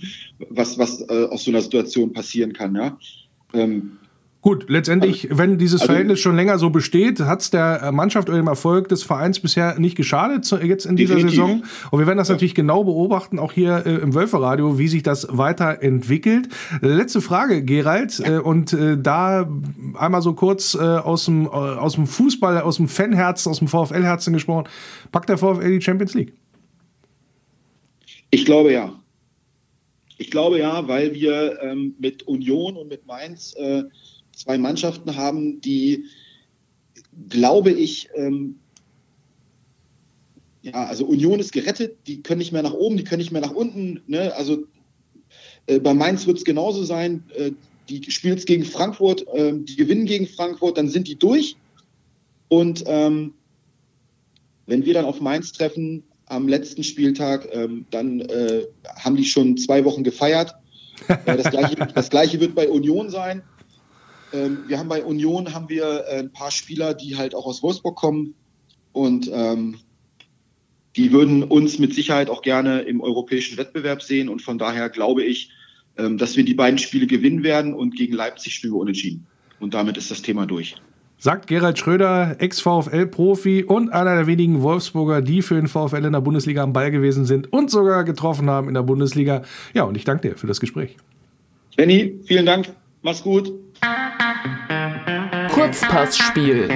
[0.49, 2.75] was, was äh, aus so einer Situation passieren kann.
[2.75, 2.97] Ja,
[3.53, 3.97] ähm,
[4.41, 8.27] Gut, letztendlich, also, wenn dieses also, Verhältnis schon länger so besteht, hat es der Mannschaft
[8.27, 11.39] oder dem Erfolg des Vereins bisher nicht geschadet, jetzt in dieser definitiv.
[11.39, 11.63] Saison.
[11.91, 12.33] Und wir werden das ja.
[12.33, 16.49] natürlich genau beobachten, auch hier äh, im Wölferradio, wie sich das weiterentwickelt.
[16.81, 18.37] Letzte Frage, Gerald, ja.
[18.37, 19.47] äh, und äh, da
[19.93, 23.67] einmal so kurz äh, aus, dem, äh, aus dem Fußball, aus dem Fanherzen, aus dem
[23.67, 24.67] VfL-Herzen gesprochen.
[25.11, 26.33] Packt der VfL die Champions League?
[28.31, 28.91] Ich glaube ja.
[30.21, 33.85] Ich glaube ja, weil wir ähm, mit Union und mit Mainz äh,
[34.33, 36.05] zwei Mannschaften haben, die,
[37.27, 38.59] glaube ich, ähm,
[40.61, 43.41] ja, also Union ist gerettet, die können nicht mehr nach oben, die können nicht mehr
[43.41, 44.03] nach unten.
[44.05, 44.31] Ne?
[44.35, 44.67] Also
[45.65, 47.23] äh, bei Mainz wird es genauso sein.
[47.35, 47.53] Äh,
[47.89, 51.57] die spielen es gegen Frankfurt, äh, die gewinnen gegen Frankfurt, dann sind die durch.
[52.47, 53.33] Und ähm,
[54.67, 57.47] wenn wir dann auf Mainz treffen, am letzten Spieltag.
[57.51, 58.63] Ähm, dann äh,
[58.97, 60.55] haben die schon zwei Wochen gefeiert.
[61.07, 63.43] Äh, das, gleiche, das, gleiche, wird bei Union sein.
[64.33, 67.61] Ähm, wir haben bei Union haben wir äh, ein paar Spieler, die halt auch aus
[67.61, 68.33] Wolfsburg kommen
[68.93, 69.79] und ähm,
[70.95, 75.23] die würden uns mit Sicherheit auch gerne im europäischen Wettbewerb sehen und von daher glaube
[75.23, 75.51] ich,
[75.97, 79.27] ähm, dass wir die beiden Spiele gewinnen werden und gegen Leipzig spielen wir unentschieden.
[79.59, 80.75] Und damit ist das Thema durch.
[81.23, 86.19] Sagt Gerald Schröder, Ex-VfL-Profi und einer der wenigen Wolfsburger, die für den VfL in der
[86.19, 89.43] Bundesliga am Ball gewesen sind und sogar getroffen haben in der Bundesliga.
[89.75, 90.97] Ja, und ich danke dir für das Gespräch.
[91.77, 92.73] Benny, vielen Dank.
[93.03, 93.53] Mach's gut.
[95.53, 96.67] Kurzpassspiel.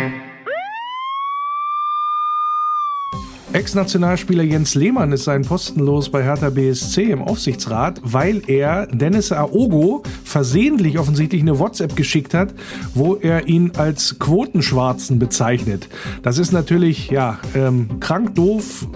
[3.55, 9.31] Ex-Nationalspieler Jens Lehmann ist seinen Posten los bei Hertha BSC im Aufsichtsrat, weil er Dennis
[9.31, 12.53] Aogo versehentlich offensichtlich eine WhatsApp geschickt hat,
[12.93, 15.87] wo er ihn als Quotenschwarzen bezeichnet.
[16.21, 18.87] Das ist natürlich ja ähm, krank doof,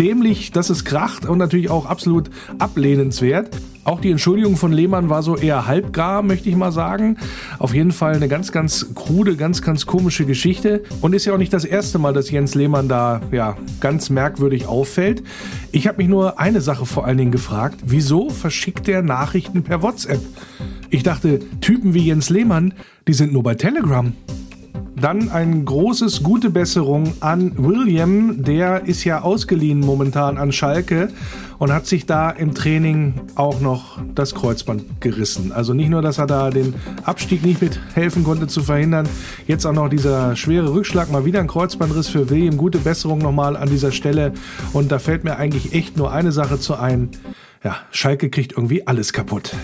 [0.00, 3.50] dämlich, dass es kracht und natürlich auch absolut ablehnenswert.
[3.84, 7.18] Auch die Entschuldigung von Lehmann war so eher halbgar, möchte ich mal sagen.
[7.58, 10.84] Auf jeden Fall eine ganz, ganz krude, ganz, ganz komische Geschichte.
[11.02, 14.66] Und ist ja auch nicht das erste Mal, dass Jens Lehmann da ja ganz merkwürdig
[14.66, 15.22] auffällt.
[15.70, 17.80] Ich habe mich nur eine Sache vor allen Dingen gefragt.
[17.84, 20.20] Wieso verschickt er Nachrichten per WhatsApp?
[20.88, 22.72] Ich dachte, Typen wie Jens Lehmann,
[23.06, 24.12] die sind nur bei Telegram.
[25.00, 28.42] Dann ein großes gute Besserung an William.
[28.44, 31.08] Der ist ja ausgeliehen momentan an Schalke
[31.58, 35.52] und hat sich da im Training auch noch das Kreuzband gerissen.
[35.52, 39.08] Also nicht nur, dass er da den Abstieg nicht mithelfen konnte zu verhindern,
[39.46, 42.58] jetzt auch noch dieser schwere Rückschlag, mal wieder ein Kreuzbandriss für William.
[42.58, 44.32] Gute Besserung nochmal an dieser Stelle.
[44.74, 47.08] Und da fällt mir eigentlich echt nur eine Sache zu ein.
[47.64, 49.54] Ja, Schalke kriegt irgendwie alles kaputt.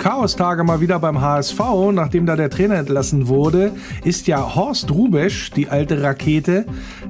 [0.00, 1.60] Chaostage mal wieder beim HSV,
[1.92, 6.64] nachdem da der Trainer entlassen wurde, ist ja Horst Rubesch, die alte Rakete,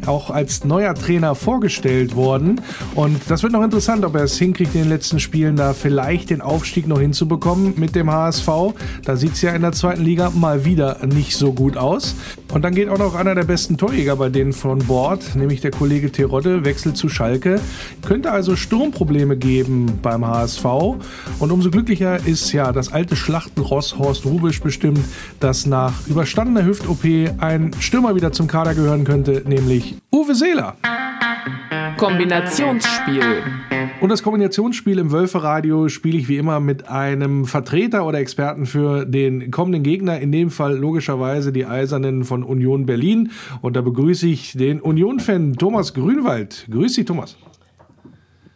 [0.07, 2.61] auch als neuer Trainer vorgestellt worden.
[2.96, 6.31] Und das wird noch interessant, ob er es hinkriegt, in den letzten Spielen da vielleicht
[6.31, 8.48] den Aufstieg noch hinzubekommen mit dem HSV.
[9.05, 12.16] Da sieht es ja in der zweiten Liga mal wieder nicht so gut aus.
[12.53, 15.71] Und dann geht auch noch einer der besten Torjäger bei denen von Bord, nämlich der
[15.71, 17.61] Kollege Terodde, wechselt zu Schalke.
[18.05, 20.65] Könnte also Sturmprobleme geben beim HSV.
[21.39, 25.01] Und umso glücklicher ist ja, das alte Schlachtenross Horst Rubisch bestimmt,
[25.39, 27.05] dass nach überstandener Hüft-OP
[27.39, 30.77] ein Stürmer wieder zum Kader gehören könnte, nämlich Uwe Seeler.
[31.96, 33.42] Kombinationsspiel.
[34.00, 39.05] Und das Kombinationsspiel im Wölferadio spiele ich wie immer mit einem Vertreter oder Experten für
[39.05, 43.31] den kommenden Gegner, in dem Fall logischerweise die Eisernen von Union Berlin.
[43.62, 46.66] Und da begrüße ich den Union-Fan Thomas Grünwald.
[46.70, 47.37] Grüß dich, Thomas.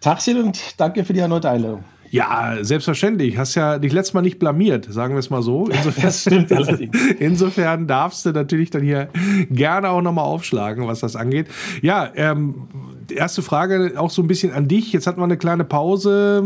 [0.00, 1.84] Tagchen und danke für die erneute Einladung.
[2.14, 3.37] Ja, selbstverständlich.
[3.38, 5.66] Hast ja dich letztes Mal nicht blamiert, sagen wir es mal so.
[5.68, 6.96] Insofern, das stimmt allerdings.
[7.18, 9.09] Insofern darfst du natürlich dann hier
[9.50, 11.48] gerne auch nochmal aufschlagen, was das angeht.
[11.83, 12.68] Ja, ähm,
[13.12, 14.92] erste Frage auch so ein bisschen an dich.
[14.92, 16.44] Jetzt hatten wir eine kleine Pause.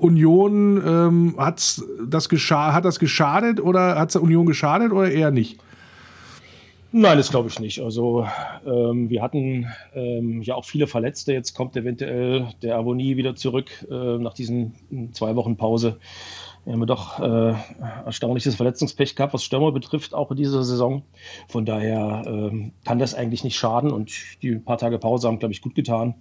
[0.00, 5.30] Union, ähm, hat's das hat das geschadet oder hat es der Union geschadet oder eher
[5.30, 5.60] nicht?
[6.90, 7.80] Nein, das glaube ich nicht.
[7.80, 8.26] Also
[8.66, 11.34] ähm, wir hatten ähm, ja auch viele Verletzte.
[11.34, 15.98] Jetzt kommt eventuell der Avonie wieder zurück äh, nach diesen zwei Wochen Pause.
[16.64, 17.54] Wir haben doch äh,
[18.04, 21.02] erstaunliches Verletzungspech gehabt, was Stürmer betrifft, auch in dieser Saison.
[21.48, 25.52] Von daher ähm, kann das eigentlich nicht schaden und die paar Tage Pause haben, glaube
[25.52, 26.14] ich, gut getan,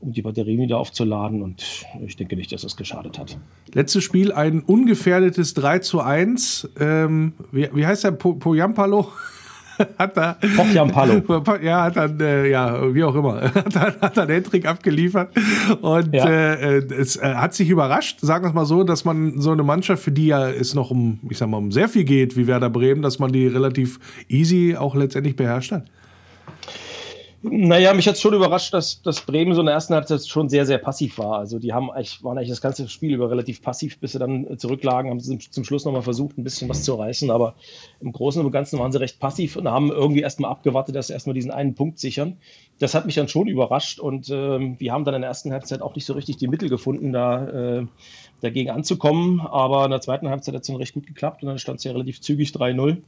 [0.00, 3.36] um die Batterien wieder aufzuladen und ich denke nicht, dass es geschadet hat.
[3.72, 6.70] Letztes Spiel ein ungefährdetes 3 zu 1.
[6.78, 8.12] Ähm, wie, wie heißt der?
[8.12, 8.34] Po?
[9.98, 10.36] hat er.
[10.92, 11.22] Palo.
[11.62, 15.30] Ja, hat dann, äh, ja, wie auch immer, hat dann, hat dann Hendrik abgeliefert.
[15.80, 16.26] Und ja.
[16.28, 19.62] äh, es äh, hat sich überrascht, sagen wir es mal so, dass man so eine
[19.62, 22.46] Mannschaft, für die ja es noch um, ich sag mal, um sehr viel geht, wie
[22.46, 25.86] Werder Bremen, dass man die relativ easy auch letztendlich beherrscht hat.
[27.42, 30.66] Naja, mich hat schon überrascht, dass, dass Bremen so in der ersten Halbzeit schon sehr,
[30.66, 31.38] sehr passiv war.
[31.38, 34.58] Also die haben eigentlich, waren eigentlich das ganze Spiel über relativ passiv, bis sie dann
[34.58, 37.30] zurücklagen, haben sie zum Schluss nochmal versucht, ein bisschen was zu reißen.
[37.30, 37.54] Aber
[38.00, 41.14] im Großen und Ganzen waren sie recht passiv und haben irgendwie erstmal abgewartet, dass sie
[41.14, 42.36] erstmal diesen einen Punkt sichern.
[42.78, 45.80] Das hat mich dann schon überrascht und ähm, wir haben dann in der ersten Halbzeit
[45.80, 47.86] auch nicht so richtig die Mittel gefunden, da äh,
[48.40, 49.40] dagegen anzukommen.
[49.40, 51.84] Aber in der zweiten Halbzeit hat es dann recht gut geklappt und dann stand es
[51.84, 52.98] ja relativ zügig 3-0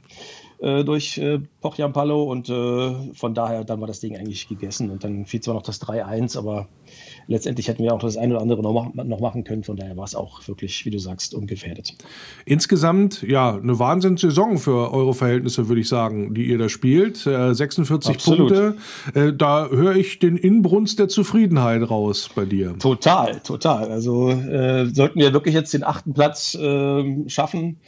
[0.59, 5.03] äh, durch äh, Pochjampalo und äh, von daher dann war das Ding eigentlich gegessen und
[5.03, 6.67] dann fiel zwar noch das 3-1, aber
[7.27, 9.63] letztendlich hätten wir auch das eine oder andere noch, noch machen können.
[9.63, 11.95] Von daher war es auch wirklich, wie du sagst, ungefährdet.
[12.45, 17.25] Insgesamt, ja, eine Wahnsinnssaison für eure Verhältnisse, würde ich sagen, die ihr da spielt.
[17.25, 18.53] Äh, 46 Absolut.
[18.53, 18.75] Punkte.
[19.13, 22.77] Äh, da höre ich den Inbrunst der Zufriedenheit raus bei dir.
[22.79, 23.91] Total, total.
[23.91, 27.79] Also äh, sollten wir wirklich jetzt den achten Platz ähm, schaffen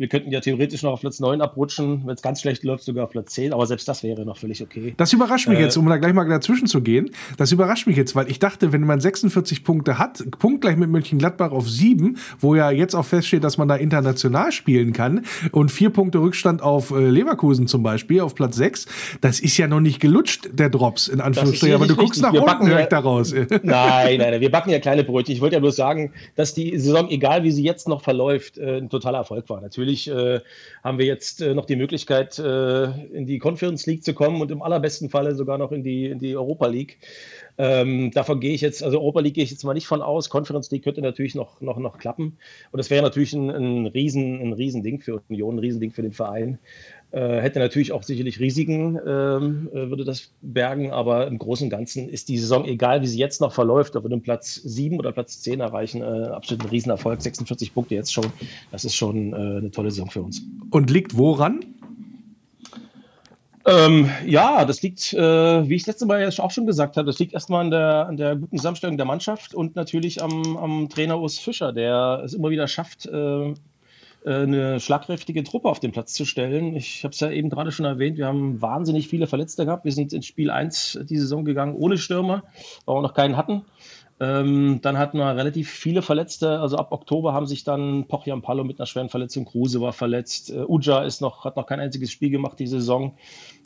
[0.00, 3.04] wir könnten ja theoretisch noch auf Platz 9 abrutschen, wenn es ganz schlecht läuft, sogar
[3.04, 4.94] auf Platz 10, aber selbst das wäre noch völlig okay.
[4.96, 7.10] Das überrascht mich äh, jetzt, um da gleich mal dazwischen zu gehen.
[7.36, 11.50] Das überrascht mich jetzt, weil ich dachte, wenn man 46 Punkte hat, punktgleich mit Mönchengladbach
[11.50, 15.90] auf 7, wo ja jetzt auch feststeht, dass man da international spielen kann und vier
[15.90, 18.86] Punkte Rückstand auf äh, Leverkusen zum Beispiel, auf Platz 6,
[19.20, 21.74] das ist ja noch nicht gelutscht, der Drops, in Anführungsstrichen.
[21.74, 23.34] Aber du guckst nach wir unten, höre ich daraus.
[23.34, 25.34] Nein, nein, nein, wir backen ja kleine Brötchen.
[25.34, 28.78] Ich wollte ja bloß sagen, dass die Saison, egal wie sie jetzt noch verläuft, äh,
[28.78, 29.60] ein totaler Erfolg war.
[29.60, 30.40] Natürlich natürlich äh,
[30.82, 34.50] haben wir jetzt äh, noch die Möglichkeit, äh, in die Conference League zu kommen und
[34.50, 36.98] im allerbesten Falle sogar noch in die, in die Europa League.
[37.58, 40.30] Ähm, davon gehe ich jetzt, also Europa League gehe ich jetzt mal nicht von aus.
[40.30, 42.38] Conference League könnte natürlich noch, noch, noch klappen.
[42.70, 46.12] Und das wäre natürlich ein, ein, Riesen, ein Riesending für Union, ein Riesending für den
[46.12, 46.58] Verein.
[47.12, 51.70] Äh, hätte natürlich auch sicherlich Risiken, ähm, äh, würde das bergen, aber im Großen und
[51.70, 54.96] Ganzen ist die Saison, egal wie sie jetzt noch verläuft, ob wir den Platz 7
[54.96, 58.26] oder Platz 10 erreichen, äh, absolut ein Riesenerfolg, 46 Punkte jetzt schon.
[58.70, 60.42] Das ist schon äh, eine tolle Saison für uns.
[60.70, 61.64] Und liegt woran?
[63.66, 67.18] Ähm, ja, das liegt, äh, wie ich letzte Mal ja auch schon gesagt habe, das
[67.18, 71.20] liegt erstmal an der, an der guten Zusammenstellung der Mannschaft und natürlich am, am Trainer
[71.20, 73.52] Urs Fischer, der es immer wieder schafft, äh,
[74.24, 76.76] eine schlagkräftige Truppe auf den Platz zu stellen.
[76.76, 79.84] Ich habe es ja eben gerade schon erwähnt, wir haben wahnsinnig viele Verletzte gehabt.
[79.84, 82.42] Wir sind in Spiel 1 die Saison gegangen ohne Stürmer,
[82.84, 83.64] weil wir noch keinen hatten.
[84.20, 86.60] Ähm, dann hatten wir relativ viele Verletzte.
[86.60, 90.50] Also ab Oktober haben sich dann Pochian Palo mit einer schweren Verletzung, Kruse war verletzt,
[90.50, 93.16] äh, Uja ist noch, hat noch kein einziges Spiel gemacht die Saison.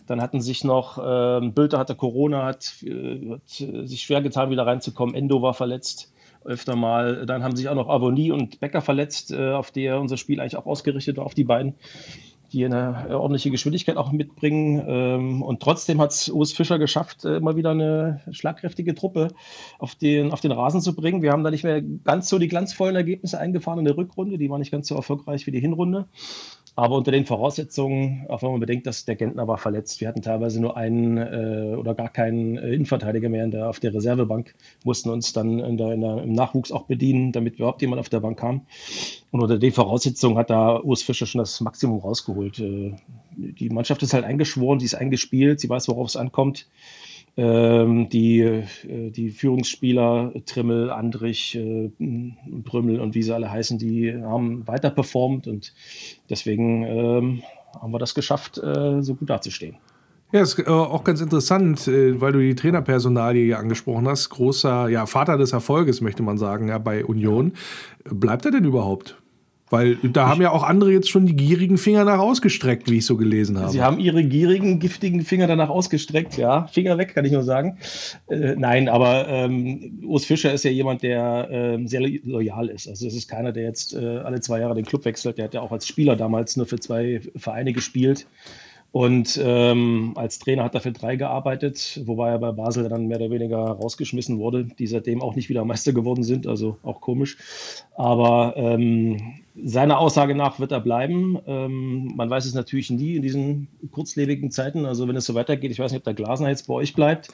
[0.06, 4.50] Dann hatten sich noch, äh, Bülter hatte Corona, hat, äh, hat äh, sich schwer getan,
[4.50, 5.16] wieder reinzukommen.
[5.16, 6.13] Endo war verletzt
[6.44, 7.26] öfter mal.
[7.26, 10.56] Dann haben sich auch noch Avonie und Becker verletzt, äh, auf der unser Spiel eigentlich
[10.56, 11.74] auch ausgerichtet war, auf die beiden,
[12.54, 14.82] die eine ordentliche Geschwindigkeit auch mitbringen.
[14.86, 19.28] Ähm, und trotzdem hat es Urs Fischer geschafft, äh, immer wieder eine schlagkräftige Truppe
[19.78, 21.20] auf den, auf den Rasen zu bringen.
[21.20, 24.38] Wir haben da nicht mehr ganz so die glanzvollen Ergebnisse eingefahren in der Rückrunde.
[24.38, 26.06] Die waren nicht ganz so erfolgreich wie die Hinrunde.
[26.76, 30.22] Aber unter den Voraussetzungen, auch wenn man bedenkt, dass der Gentner war verletzt, wir hatten
[30.22, 34.56] teilweise nur einen äh, oder gar keinen äh, Innenverteidiger mehr in der, auf der Reservebank,
[34.84, 38.08] mussten uns dann in der, in der, im Nachwuchs auch bedienen, damit überhaupt jemand auf
[38.08, 38.66] der Bank kam.
[39.30, 42.43] Und unter den Voraussetzungen hat da Urs Fischer schon das Maximum rausgeholt.
[42.46, 42.96] Äh,
[43.36, 46.68] die Mannschaft ist halt eingeschworen, sie ist eingespielt, sie weiß, worauf es ankommt.
[47.36, 54.14] Ähm, die, äh, die Führungsspieler, Trimmel, Andrich, äh, Brümmel und wie sie alle heißen, die
[54.14, 55.74] haben weiter performt und
[56.30, 57.42] deswegen ähm,
[57.80, 59.78] haben wir das geschafft, so gut dazustehen.
[60.30, 64.30] Ja, ist auch ganz interessant, weil du die Trainerpersonalie hier angesprochen hast.
[64.30, 67.54] Großer ja, Vater des Erfolges, möchte man sagen, ja, bei Union.
[68.04, 69.20] Bleibt er denn überhaupt?
[69.70, 73.06] Weil da haben ja auch andere jetzt schon die gierigen Finger nach ausgestreckt, wie ich
[73.06, 73.70] so gelesen habe.
[73.70, 76.66] Sie haben ihre gierigen, giftigen Finger danach ausgestreckt, ja.
[76.66, 77.78] Finger weg, kann ich nur sagen.
[78.28, 82.88] Äh, nein, aber ähm, Urs Fischer ist ja jemand, der äh, sehr loyal ist.
[82.88, 85.38] Also es ist keiner, der jetzt äh, alle zwei Jahre den Club wechselt.
[85.38, 88.26] Der hat ja auch als Spieler damals nur für zwei Vereine gespielt.
[88.94, 93.16] Und ähm, als Trainer hat er für drei gearbeitet, wobei er bei Basel dann mehr
[93.16, 97.36] oder weniger rausgeschmissen wurde, die seitdem auch nicht wieder Meister geworden sind, also auch komisch.
[97.96, 101.40] Aber ähm, seiner Aussage nach wird er bleiben.
[101.48, 104.86] Ähm, man weiß es natürlich nie in diesen kurzlebigen Zeiten.
[104.86, 107.30] Also wenn es so weitergeht, ich weiß nicht, ob der Glasner jetzt bei euch bleibt.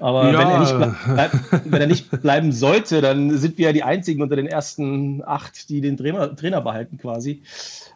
[0.00, 0.38] Aber ja.
[0.38, 0.76] wenn, er nicht
[1.14, 1.32] bleib,
[1.64, 5.70] wenn er nicht bleiben sollte, dann sind wir ja die einzigen unter den ersten acht,
[5.70, 7.40] die den Trainer, Trainer behalten quasi.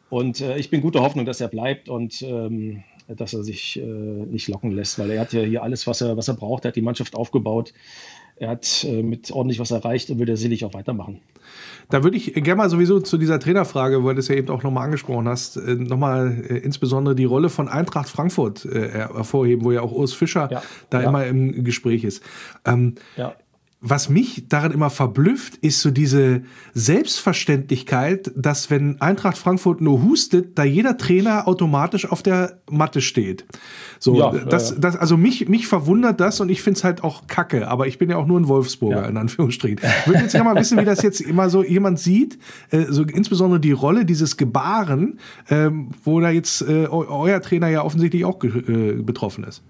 [0.08, 3.82] Und äh, ich bin guter Hoffnung, dass er bleibt und ähm, dass er sich äh,
[3.82, 6.64] nicht locken lässt, weil er hat ja hier alles, was er, was er braucht.
[6.64, 7.72] Er hat die Mannschaft aufgebaut.
[8.36, 11.20] Er hat äh, mit ordentlich was erreicht und will er sicherlich auch weitermachen.
[11.90, 14.62] Da würde ich gerne mal sowieso zu dieser Trainerfrage, weil du es ja eben auch
[14.62, 19.72] nochmal angesprochen hast, äh, nochmal äh, insbesondere die Rolle von Eintracht Frankfurt äh, hervorheben, wo
[19.72, 21.08] ja auch Urs Fischer ja, da ja.
[21.08, 22.22] immer im Gespräch ist.
[22.64, 23.34] Ähm, ja
[23.86, 30.58] was mich daran immer verblüfft, ist so diese Selbstverständlichkeit, dass wenn Eintracht Frankfurt nur hustet,
[30.58, 33.44] da jeder Trainer automatisch auf der Matte steht.
[33.98, 34.76] So, ja, das, ja.
[34.78, 37.98] das, also mich, mich verwundert das und ich finde es halt auch kacke, aber ich
[37.98, 39.08] bin ja auch nur ein Wolfsburger, ja.
[39.08, 39.78] in Anführungsstrichen.
[40.00, 42.38] Ich würde jetzt gerne mal wissen, wie das jetzt immer so jemand sieht,
[42.70, 45.18] äh, so insbesondere die Rolle, dieses Gebaren,
[45.50, 49.62] ähm, wo da jetzt äh, euer Trainer ja offensichtlich auch äh, betroffen ist.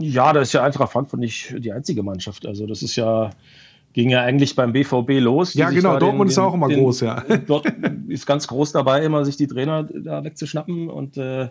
[0.00, 2.46] Ja, da ist ja Eintracht Frankfurt nicht die einzige Mannschaft.
[2.46, 3.30] Also das ist ja,
[3.92, 5.54] ging ja eigentlich beim BVB los.
[5.54, 7.22] Ja, genau, Dortmund den, ist auch immer den, groß, ja.
[7.46, 7.66] Dort
[8.08, 11.48] ist ganz groß dabei, immer sich die Trainer da wegzuschnappen und äh,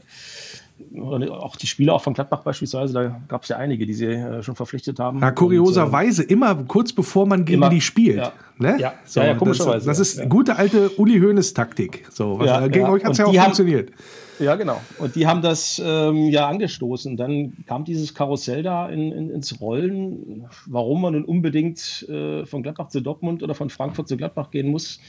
[1.29, 4.43] auch die Spieler auch von Gladbach beispielsweise, da gab es ja einige, die sie äh,
[4.43, 5.19] schon verpflichtet haben.
[5.19, 8.17] Ja, kurioserweise und, äh, immer kurz bevor man gegen immer, die spielt.
[8.17, 8.77] Ja, ne?
[8.79, 9.85] ja, so, ja, ja komischerweise.
[9.85, 10.25] Das, das ist ja.
[10.25, 12.05] gute alte Uli Hoeneß Taktik.
[12.11, 13.91] So, was, ja, gegen euch hat es ja auch funktioniert.
[13.91, 14.81] Haben, ja, genau.
[14.99, 17.15] Und die haben das ähm, ja angestoßen.
[17.15, 20.45] Dann kam dieses Karussell da in, in, ins Rollen.
[20.65, 24.69] Warum man nun unbedingt äh, von Gladbach zu Dortmund oder von Frankfurt zu Gladbach gehen
[24.69, 24.99] muss,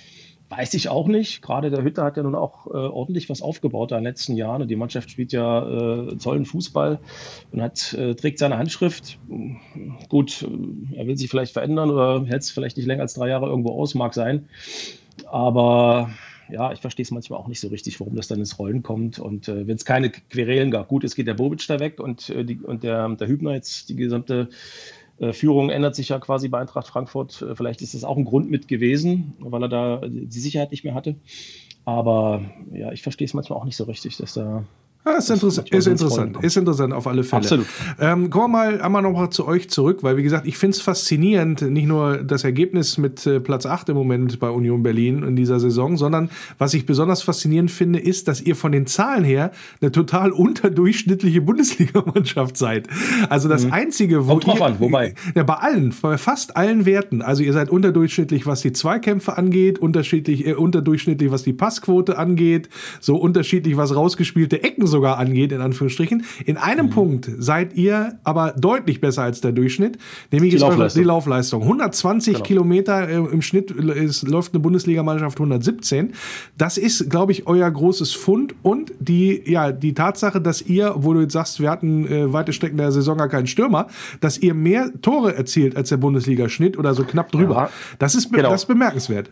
[0.48, 1.42] weiß ich auch nicht.
[1.42, 4.62] Gerade der Hütter hat ja nun auch äh, ordentlich was aufgebaut in den letzten Jahren.
[4.62, 6.98] Und die Mannschaft spielt ja äh, tollen Fußball
[7.52, 9.18] und hat, äh, trägt seine Handschrift.
[10.08, 10.46] Gut,
[10.94, 13.70] er will sich vielleicht verändern oder hält es vielleicht nicht länger als drei Jahre irgendwo
[13.80, 14.48] aus, mag sein.
[15.26, 16.10] Aber
[16.48, 19.18] ja, ich verstehe es manchmal auch nicht so richtig, warum das dann ins Rollen kommt.
[19.18, 22.30] Und äh, wenn es keine Querelen gab, gut, es geht der Bobic da weg und,
[22.30, 24.48] äh, die, und der, der Hübner jetzt, die gesamte
[25.32, 27.42] Führung ändert sich ja quasi bei Eintracht Frankfurt.
[27.42, 30.84] Äh, vielleicht ist das auch ein Grund mit gewesen, weil er da die Sicherheit nicht
[30.84, 31.16] mehr hatte.
[31.84, 32.42] Aber
[32.72, 34.64] ja, ich verstehe es manchmal auch nicht so richtig, dass da
[35.08, 37.42] Ah, ist, interessant, ist interessant, ist interessant auf alle Fälle.
[37.42, 37.66] Absolut.
[38.00, 40.74] Ähm, kommen wir mal einmal noch mal zu euch zurück, weil wie gesagt, ich finde
[40.74, 45.22] es faszinierend, nicht nur das Ergebnis mit äh, Platz 8 im Moment bei Union Berlin
[45.22, 46.28] in dieser Saison, sondern
[46.58, 51.40] was ich besonders faszinierend finde, ist, dass ihr von den Zahlen her eine total unterdurchschnittliche
[51.40, 52.88] Bundesligamannschaft seid.
[53.30, 53.74] Also das mhm.
[53.74, 55.14] Einzige, wo Kommt ihr, an, wobei?
[55.36, 57.22] Ja, bei allen, bei fast allen Werten.
[57.22, 62.68] Also ihr seid unterdurchschnittlich, was die Zweikämpfe angeht, unterschiedlich, äh, unterdurchschnittlich, was die Passquote angeht,
[62.98, 66.24] so unterschiedlich, was rausgespielte Ecken so sogar angeht, in Anführungsstrichen.
[66.46, 66.90] In einem mhm.
[66.90, 69.98] Punkt seid ihr aber deutlich besser als der Durchschnitt,
[70.32, 71.02] nämlich die, ist Laufleistung.
[71.02, 71.62] die Laufleistung.
[71.62, 72.44] 120 genau.
[72.44, 76.14] Kilometer äh, im Schnitt ist, läuft eine Bundesligamannschaft 117.
[76.56, 81.12] Das ist, glaube ich, euer großes Fund und die, ja, die Tatsache, dass ihr, wo
[81.12, 83.88] du jetzt sagst, wir hatten äh, weite Strecken der Saison gar keinen Stürmer,
[84.20, 87.54] dass ihr mehr Tore erzielt als der Bundesliga-Schnitt oder so knapp drüber.
[87.54, 87.70] Ja.
[87.98, 88.50] Das, ist, genau.
[88.50, 89.30] das ist bemerkenswert.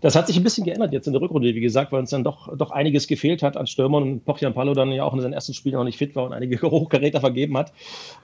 [0.00, 2.24] Das hat sich ein bisschen geändert jetzt in der Rückrunde, wie gesagt, weil uns dann
[2.24, 5.32] doch, doch einiges gefehlt hat an Stürmern und Pochian Palo dann ja auch in seinen
[5.32, 7.72] ersten Spielen noch nicht fit war und einige Hochgeräte vergeben hat.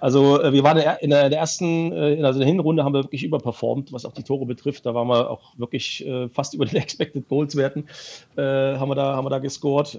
[0.00, 3.24] Also äh, wir waren in der, ersten, äh, also in der Hinrunde haben wir wirklich
[3.24, 4.86] überperformt, was auch die Tore betrifft.
[4.86, 7.86] Da waren wir auch wirklich äh, fast über den Expected Goals Werten,
[8.36, 9.98] haben wir da, haben wir da gescored.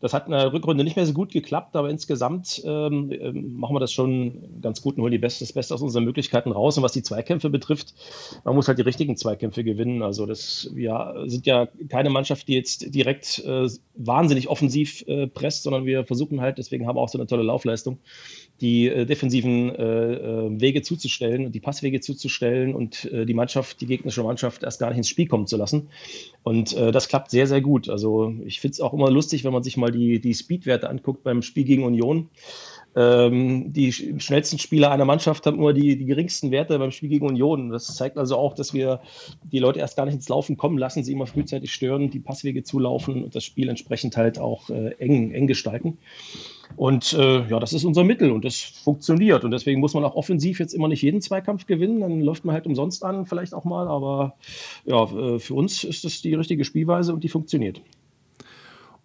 [0.00, 3.76] Das hat in der Rückrunde nicht mehr so gut geklappt, aber insgesamt ähm, ähm, machen
[3.76, 6.76] wir das schon ganz gut und holen die Beste, das Beste aus unseren Möglichkeiten raus.
[6.76, 7.94] Und was die Zweikämpfe betrifft,
[8.44, 10.02] man muss halt die richtigen Zweikämpfe gewinnen.
[10.02, 15.64] Also das, wir sind ja keine Mannschaft, die jetzt direkt äh, wahnsinnig offensiv äh, presst,
[15.64, 17.98] sondern wir versuchen halt, deswegen haben wir auch so eine tolle Laufleistung,
[18.60, 23.80] die äh, defensiven äh, äh, Wege zuzustellen und die Passwege zuzustellen und äh, die Mannschaft,
[23.80, 25.88] die gegnerische Mannschaft erst gar nicht ins Spiel kommen zu lassen.
[26.42, 27.88] Und äh, das klappt sehr, sehr gut.
[27.88, 31.22] Also ich finde es auch immer lustig, wenn man sich mal die, die Speedwerte anguckt
[31.22, 32.28] beim Spiel gegen Union.
[32.96, 37.26] Ähm, die schnellsten Spieler einer Mannschaft haben nur die, die geringsten Werte beim Spiel gegen
[37.26, 37.70] Union.
[37.70, 39.00] Das zeigt also auch, dass wir
[39.44, 42.64] die Leute erst gar nicht ins Laufen kommen lassen, sie immer frühzeitig stören, die Passwege
[42.64, 45.98] zulaufen und das Spiel entsprechend halt auch äh, eng, eng gestalten.
[46.76, 49.44] Und äh, ja, das ist unser Mittel und das funktioniert.
[49.44, 52.00] Und deswegen muss man auch offensiv jetzt immer nicht jeden Zweikampf gewinnen.
[52.00, 53.88] Dann läuft man halt umsonst an, vielleicht auch mal.
[53.88, 54.34] Aber
[54.84, 57.82] ja, äh, für uns ist das die richtige Spielweise und die funktioniert.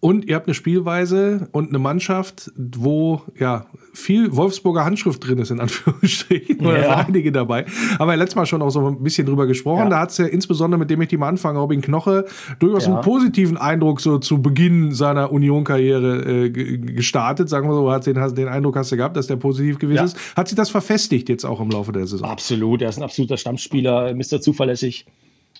[0.06, 5.50] Und ihr habt eine Spielweise und eine Mannschaft, wo ja viel Wolfsburger Handschrift drin ist,
[5.50, 6.46] in Anführungsstrichen.
[6.66, 6.70] Ja.
[6.70, 7.66] Oder einige dabei.
[7.98, 9.84] Aber ja letztes Mal schon auch so ein bisschen drüber gesprochen.
[9.84, 9.88] Ja.
[9.88, 12.24] Da hat es ja insbesondere, mit dem ich die mal anfange, Robin Knoche,
[12.60, 12.94] durchaus ja.
[12.94, 17.48] einen positiven Eindruck so zu Beginn seiner Union-Karriere äh, gestartet.
[17.48, 20.36] Sagen wir so, hat den, den Eindruck hast du gehabt, dass der positiv gewesen ist.
[20.36, 22.28] Hat sich das verfestigt jetzt auch im Laufe der Saison?
[22.28, 22.80] Absolut.
[22.80, 24.40] Er ist ein absoluter Stammspieler, Mr.
[24.40, 25.04] Zuverlässig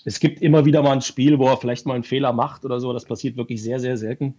[0.07, 2.79] es gibt immer wieder mal ein Spiel, wo er vielleicht mal einen Fehler macht oder
[2.79, 2.93] so.
[2.93, 4.37] Das passiert wirklich sehr, sehr selten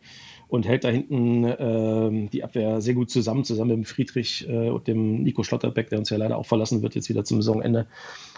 [0.48, 4.70] und hält da hinten äh, die Abwehr sehr gut zusammen, zusammen mit dem Friedrich äh,
[4.70, 7.86] und dem Nico Schlotterbeck, der uns ja leider auch verlassen wird, jetzt wieder zum Saisonende,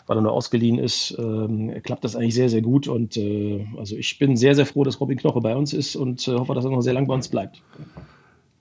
[0.08, 1.16] weil er nur ausgeliehen ist.
[1.20, 4.84] Ähm, klappt das eigentlich sehr, sehr gut und äh, also ich bin sehr, sehr froh,
[4.84, 7.14] dass Robin Knoche bei uns ist und äh, hoffe, dass er noch sehr lange bei
[7.14, 7.62] uns bleibt.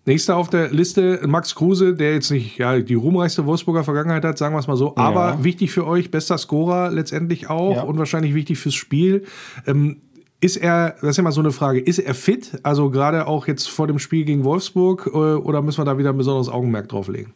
[0.08, 4.38] Nächster auf der Liste, Max Kruse, der jetzt nicht ja, die ruhmreichste Wolfsburger Vergangenheit hat,
[4.38, 5.44] sagen wir es mal so, aber ja.
[5.44, 7.82] wichtig für euch, bester Scorer letztendlich auch ja.
[7.82, 9.24] und wahrscheinlich wichtig fürs Spiel.
[9.66, 9.98] Ähm,
[10.40, 12.58] ist er, das ist ja mal so eine Frage, ist er fit?
[12.62, 16.08] Also gerade auch jetzt vor dem Spiel gegen Wolfsburg äh, oder müssen wir da wieder
[16.08, 17.34] ein besonderes Augenmerk drauf legen?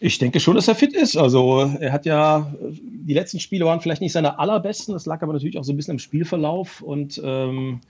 [0.00, 1.16] Ich denke schon, dass er fit ist.
[1.16, 5.34] Also er hat ja, die letzten Spiele waren vielleicht nicht seine allerbesten, das lag aber
[5.34, 7.80] natürlich auch so ein bisschen im Spielverlauf und ähm,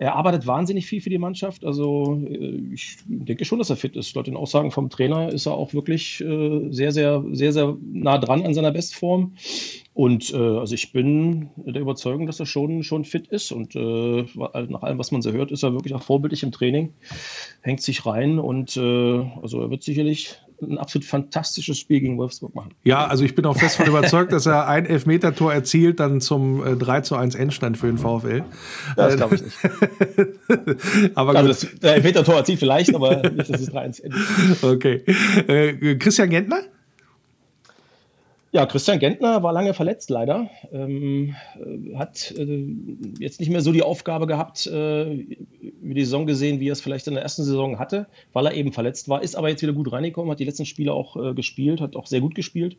[0.00, 1.62] er arbeitet wahnsinnig viel für die Mannschaft.
[1.62, 4.14] Also äh, ich denke schon, dass er fit ist.
[4.14, 8.16] Laut den Aussagen vom Trainer ist er auch wirklich äh, sehr, sehr, sehr, sehr nah
[8.16, 9.34] dran an seiner Bestform.
[9.92, 13.52] Und äh, also ich bin der Überzeugung, dass er schon, schon fit ist.
[13.52, 16.94] Und nach allem, was man so hört, ist er wirklich auch vorbildlich im Training,
[17.60, 22.70] hängt sich rein und also er wird sicherlich ein absolut fantastisches Spiel gegen Wolfsburg machen.
[22.84, 26.66] Ja, also ich bin auch fest davon überzeugt, dass er ein Elfmeter-Tor erzielt, dann zum
[26.66, 28.44] äh, 3 zu 1 Endstand für den VfL.
[28.96, 29.56] Das glaube ich nicht.
[31.16, 34.20] aber also das, der Elfmeter-Tor erzielt vielleicht, aber nicht, dass es 3 1 endet.
[34.62, 35.02] Okay.
[35.46, 36.60] Äh, Christian Gentner?
[38.52, 40.50] Ja, Christian Gentner war lange verletzt, leider.
[40.72, 42.66] Ähm, äh, hat äh,
[43.20, 46.80] jetzt nicht mehr so die Aufgabe gehabt, äh, über die Saison gesehen, wie er es
[46.80, 49.22] vielleicht in der ersten Saison hatte, weil er eben verletzt war.
[49.22, 52.06] Ist aber jetzt wieder gut reingekommen, hat die letzten Spiele auch äh, gespielt, hat auch
[52.06, 52.76] sehr gut gespielt.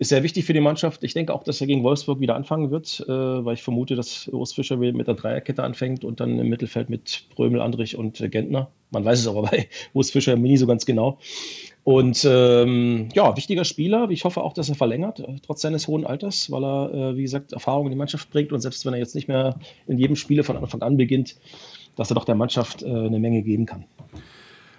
[0.00, 1.04] Ist sehr wichtig für die Mannschaft.
[1.04, 4.26] Ich denke auch, dass er gegen Wolfsburg wieder anfangen wird, äh, weil ich vermute, dass
[4.26, 8.72] Urs Fischer mit der Dreierkette anfängt und dann im Mittelfeld mit Brömel, Andrich und Gentner.
[8.90, 11.18] Man weiß es aber bei Urs Fischer nie so ganz genau.
[11.86, 14.10] Und ähm, ja, wichtiger Spieler.
[14.10, 17.22] Ich hoffe auch, dass er verlängert, äh, trotz seines hohen Alters, weil er, äh, wie
[17.22, 18.52] gesagt, Erfahrung in die Mannschaft bringt.
[18.52, 19.54] Und selbst wenn er jetzt nicht mehr
[19.86, 21.36] in jedem Spiele von Anfang an beginnt,
[21.94, 23.84] dass er doch der Mannschaft äh, eine Menge geben kann.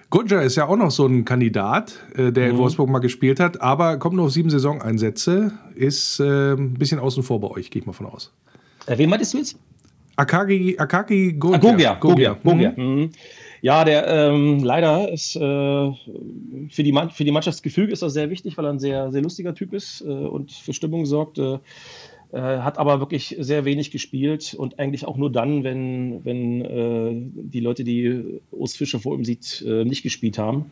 [0.09, 2.51] Gunja ist ja auch noch so ein Kandidat, äh, der mhm.
[2.51, 6.99] in Wolfsburg mal gespielt hat, aber kommt nur auf sieben Saisoneinsätze, ist äh, ein bisschen
[6.99, 8.33] außen vor bei euch, gehe ich mal von aus.
[8.85, 9.57] Äh, wen meintest du jetzt?
[10.17, 11.57] Akagi, Akagi Gogia.
[11.57, 12.73] Ah, Gogia, Gogia, Gogia.
[12.75, 13.11] Mhm.
[13.61, 15.39] Ja, der ähm, leider ist äh,
[16.69, 19.53] für, die für die Mannschaftsgefüge ist er sehr wichtig, weil er ein sehr, sehr lustiger
[19.53, 21.39] Typ ist äh, und für Stimmung sorgt.
[21.39, 21.59] Äh,
[22.39, 27.61] hat aber wirklich sehr wenig gespielt und eigentlich auch nur dann, wenn, wenn äh, die
[27.61, 30.65] Leute, die Urs Fischer vor ihm sieht, äh, nicht gespielt haben.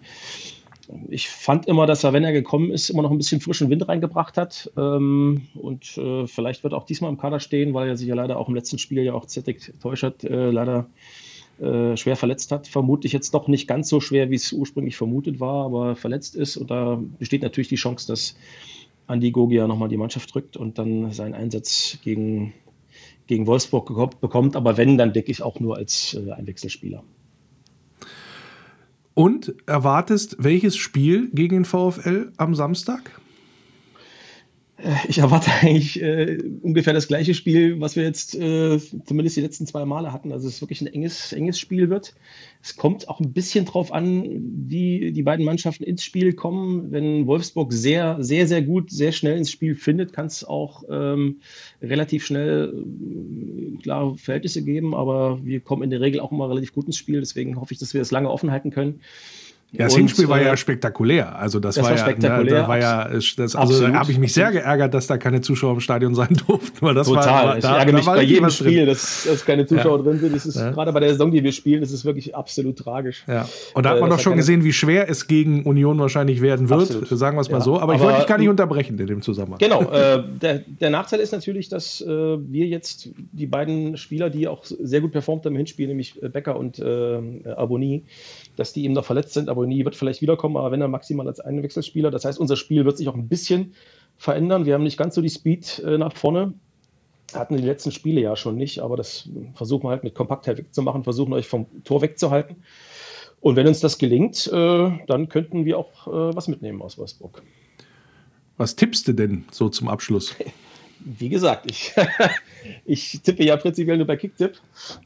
[1.10, 3.88] Ich fand immer, dass er, wenn er gekommen ist, immer noch ein bisschen frischen Wind
[3.88, 4.70] reingebracht hat.
[4.78, 8.16] Ähm, und äh, vielleicht wird er auch diesmal im Kader stehen, weil er sich ja
[8.16, 10.88] leider auch im letzten Spiel ja auch Zettek Teuschert äh, leider
[11.60, 12.68] äh, schwer verletzt hat.
[12.68, 16.58] Vermutlich jetzt doch nicht ganz so schwer, wie es ursprünglich vermutet war, aber verletzt ist.
[16.58, 18.36] Und da besteht natürlich die Chance, dass
[19.08, 22.53] Andi Gogia nochmal die Mannschaft drückt und dann seinen Einsatz gegen,
[23.28, 24.56] gegen Wolfsburg bekommt.
[24.56, 27.03] Aber wenn, dann denke ich auch nur als äh, Einwechselspieler.
[29.14, 33.22] Und erwartest welches Spiel gegen den VfL am Samstag?
[34.78, 39.42] Äh, ich erwarte eigentlich äh, ungefähr das gleiche Spiel, was wir jetzt äh, zumindest die
[39.42, 40.32] letzten zwei Male hatten.
[40.32, 42.14] Also es ist wirklich ein enges, enges Spiel wird.
[42.62, 44.26] Es kommt auch ein bisschen drauf an,
[44.68, 46.92] wie die beiden Mannschaften ins Spiel kommen.
[46.92, 51.42] Wenn Wolfsburg sehr, sehr, sehr gut, sehr schnell ins Spiel findet, kann es auch ähm,
[51.82, 54.96] relativ schnell äh, klare Verhältnisse geben.
[54.96, 57.20] Aber wir kommen in der Regel auch immer relativ gut ins Spiel.
[57.20, 59.02] Deswegen hoffe ich, dass wir das lange offen halten können.
[59.78, 61.38] Ja, das Hinspiel war ja äh, spektakulär.
[61.38, 62.53] Also das, das war, war, ja, spektakulär.
[62.53, 65.41] Ne, da war ja, das, also da habe ich mich sehr geärgert, dass da keine
[65.41, 66.78] Zuschauer im Stadion sein durften.
[66.80, 67.47] Weil das Total.
[67.47, 70.03] War, ich ärgere mich bei jedem Spiel, dass, dass, keine Zuschauer ja.
[70.03, 70.36] drin sind.
[70.36, 70.72] Das ist ja.
[70.72, 73.24] gerade bei der Saison, die wir spielen, das ist wirklich absolut tragisch.
[73.28, 73.47] Ja.
[73.74, 76.70] Und da hat man äh, doch schon gesehen, wie schwer es gegen Union wahrscheinlich werden
[76.70, 76.82] wird.
[76.82, 77.07] Absolut.
[77.09, 77.76] Sagen wir es mal so.
[77.76, 79.59] Aber, Aber, ich wollte dich gar nicht unterbrechen in dem Zusammenhang.
[79.59, 79.84] Genau.
[79.95, 84.66] Äh, der, der, Nachteil ist natürlich, dass äh, wir jetzt die beiden Spieler, die auch
[84.66, 88.03] sehr gut performt haben im Hinspiel, nämlich Becker und äh, Aboni,
[88.57, 89.49] dass die eben noch verletzt sind.
[89.56, 92.12] Aboni wird vielleicht wiederkommen kommen, aber wenn dann maximal als Einwechselspieler.
[92.12, 93.74] Das heißt, unser Spiel wird sich auch ein bisschen
[94.18, 94.66] verändern.
[94.66, 96.53] Wir haben nicht ganz so die Speed äh, nach vorne.
[97.34, 101.03] Hatten die letzten Spiele ja schon nicht, aber das versuchen wir halt mit Kompaktheit wegzumachen,
[101.03, 102.58] versuchen euch vom Tor wegzuhalten.
[103.41, 107.41] Und wenn uns das gelingt, äh, dann könnten wir auch äh, was mitnehmen aus Wolfsburg.
[108.58, 110.36] Was tippst du denn so zum Abschluss?
[111.06, 111.93] Wie gesagt, ich
[112.86, 114.53] Ich tippe ja prinzipiell nur bei Kicktipp.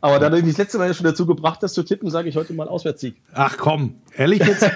[0.02, 2.30] Aber da du mich das letzte Mal ja schon dazu gebracht hast zu tippen, sage
[2.30, 3.16] ich heute mal Auswärtssieg.
[3.34, 4.70] Ach komm, ehrlich jetzt?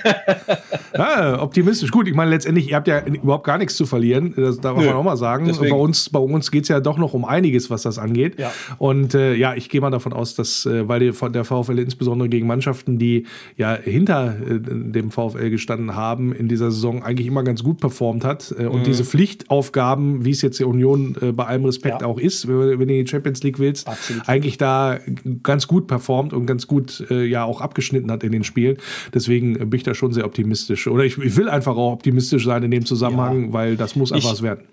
[0.97, 1.91] ja, optimistisch.
[1.91, 4.33] Gut, ich meine, letztendlich, ihr habt ja überhaupt gar nichts zu verlieren.
[4.35, 5.45] Das darf man auch mal sagen.
[5.45, 5.71] Deswegen.
[5.71, 8.39] Bei uns, bei uns geht es ja doch noch um einiges, was das angeht.
[8.39, 8.51] Ja.
[8.77, 12.47] Und äh, ja, ich gehe mal davon aus, dass, äh, weil der VfL insbesondere gegen
[12.47, 13.25] Mannschaften, die
[13.57, 18.23] ja hinter äh, dem VfL gestanden haben, in dieser Saison eigentlich immer ganz gut performt
[18.23, 18.53] hat.
[18.57, 18.83] Äh, und mhm.
[18.85, 22.07] diese Pflichtaufgaben, wie es jetzt die Union äh, bei allem Respekt ja.
[22.07, 24.27] auch ist, wenn du in die Champions League willst, Absolut.
[24.27, 24.99] eigentlich da
[25.41, 28.77] ganz gut performt und ganz gut äh, ja auch abgeschnitten hat in den Spielen.
[29.13, 30.87] Deswegen bin ich da schon sehr optimistisch.
[30.87, 33.53] Oder ich, ich will einfach auch optimistisch sein in dem Zusammenhang, ja.
[33.53, 34.65] weil das muss einfach ich, was werden.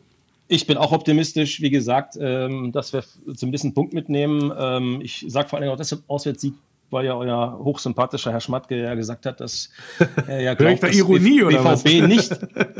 [0.49, 4.53] Ich bin auch optimistisch, wie gesagt, ähm, dass wir so ein bisschen Punkt mitnehmen.
[4.59, 6.55] Ähm, ich sage vor allem auch deshalb Auswärtssieg
[6.91, 9.71] weil ja euer hochsympathischer Herr Schmatke ja gesagt hat, dass
[10.27, 11.85] er ja glaubt, dass Ironie, BVB was?
[11.85, 12.39] nicht,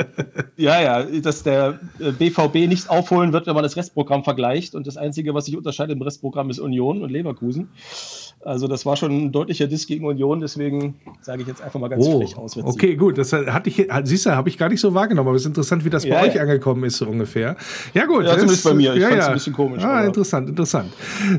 [0.57, 4.75] ja, ja, dass der BVB äh, nicht aufholen wird, wenn man das Restprogramm vergleicht.
[4.75, 7.69] Und das Einzige, was sich unterscheidet im Restprogramm, ist Union und Leverkusen.
[8.43, 11.89] Also das war schon ein deutlicher Diss gegen Union, deswegen sage ich jetzt einfach mal
[11.89, 12.57] ganz oh, frech aus.
[12.57, 15.43] Okay, gut, das hatte ich, siehst du, habe ich gar nicht so wahrgenommen, aber es
[15.43, 16.33] ist interessant, wie das ja, bei ja.
[16.33, 17.57] euch angekommen ist so ungefähr.
[17.93, 18.25] Ja gut.
[18.25, 19.85] Ja, zumindest bei mir, ich ja, fand es ein bisschen komisch.
[19.85, 20.91] Ah, interessant, interessant.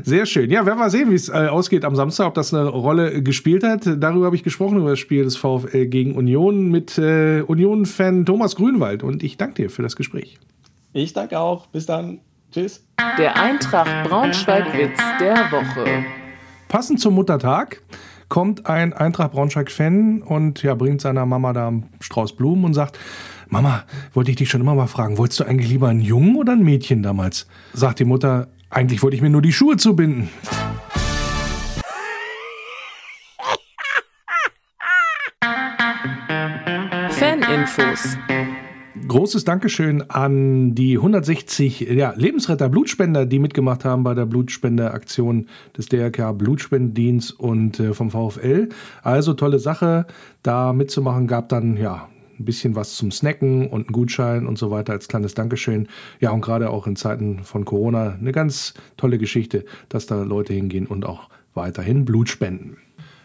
[0.04, 0.48] Sehr schön.
[0.48, 3.64] Ja, werden wir sehen, wie es äh, ausgeht am Samstag, ob das eine Rolle gespielt
[3.64, 3.82] hat.
[3.84, 8.54] Darüber habe ich gesprochen, über das Spiel des VfL gegen Union mit äh, Union-Fan Thomas
[8.54, 10.38] Grünwald und ich danke dir für das Gespräch.
[10.92, 11.66] Ich danke auch.
[11.66, 12.20] Bis dann.
[12.52, 12.84] Tschüss.
[13.18, 16.21] Der Eintracht Braunschweig-Witz der Woche.
[16.72, 17.82] Passend zum Muttertag
[18.30, 22.98] kommt ein Eintracht Braunschweig-Fan und ja, bringt seiner Mama da einen Strauß Blumen und sagt,
[23.50, 26.54] Mama, wollte ich dich schon immer mal fragen, wolltest du eigentlich lieber einen Jungen oder
[26.54, 27.46] ein Mädchen damals?
[27.74, 30.30] Sagt die Mutter, eigentlich wollte ich mir nur die Schuhe zubinden.
[37.10, 38.16] Faninfos
[39.06, 45.46] großes Dankeschön an die 160 ja, Lebensretter, Blutspender, die mitgemacht haben bei der Blutspenderaktion
[45.76, 48.68] des DRK Blutspendendienst und äh, vom VfL.
[49.02, 50.06] Also tolle Sache,
[50.42, 51.26] da mitzumachen.
[51.26, 55.08] Gab dann ja ein bisschen was zum Snacken und einen Gutschein und so weiter als
[55.08, 55.88] kleines Dankeschön.
[56.20, 60.52] Ja, und gerade auch in Zeiten von Corona eine ganz tolle Geschichte, dass da Leute
[60.52, 62.78] hingehen und auch weiterhin Blut spenden.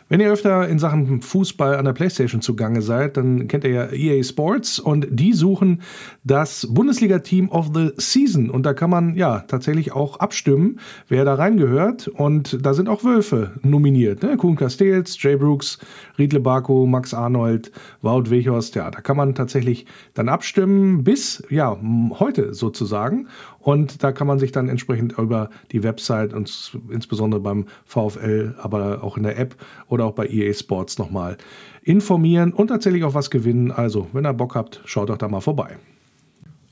[0.09, 3.91] Wenn ihr öfter in Sachen Fußball an der Playstation zugange seid, dann kennt ihr ja
[3.91, 5.81] EA Sports und die suchen
[6.23, 8.49] das Bundesliga-Team of the Season.
[8.49, 10.79] Und da kann man ja tatsächlich auch abstimmen,
[11.09, 12.07] wer da reingehört.
[12.07, 14.23] Und da sind auch Wölfe nominiert.
[14.23, 14.37] Ne?
[14.37, 15.77] Kuhn Castells, Jay Brooks,
[16.17, 18.75] Riedle Barco, Max Arnold, Wout Weghorst.
[18.75, 21.77] Ja, da kann man tatsächlich dann abstimmen bis ja
[22.19, 23.27] heute sozusagen.
[23.67, 29.03] Und da kann man sich dann entsprechend über die Website und insbesondere beim VfL, aber
[29.03, 29.57] auch in der App
[29.89, 31.35] oder auch bei EA Sports nochmal
[31.83, 33.73] informieren und tatsächlich auch was gewinnen.
[33.73, 35.75] Also, wenn ihr Bock habt, schaut doch da mal vorbei.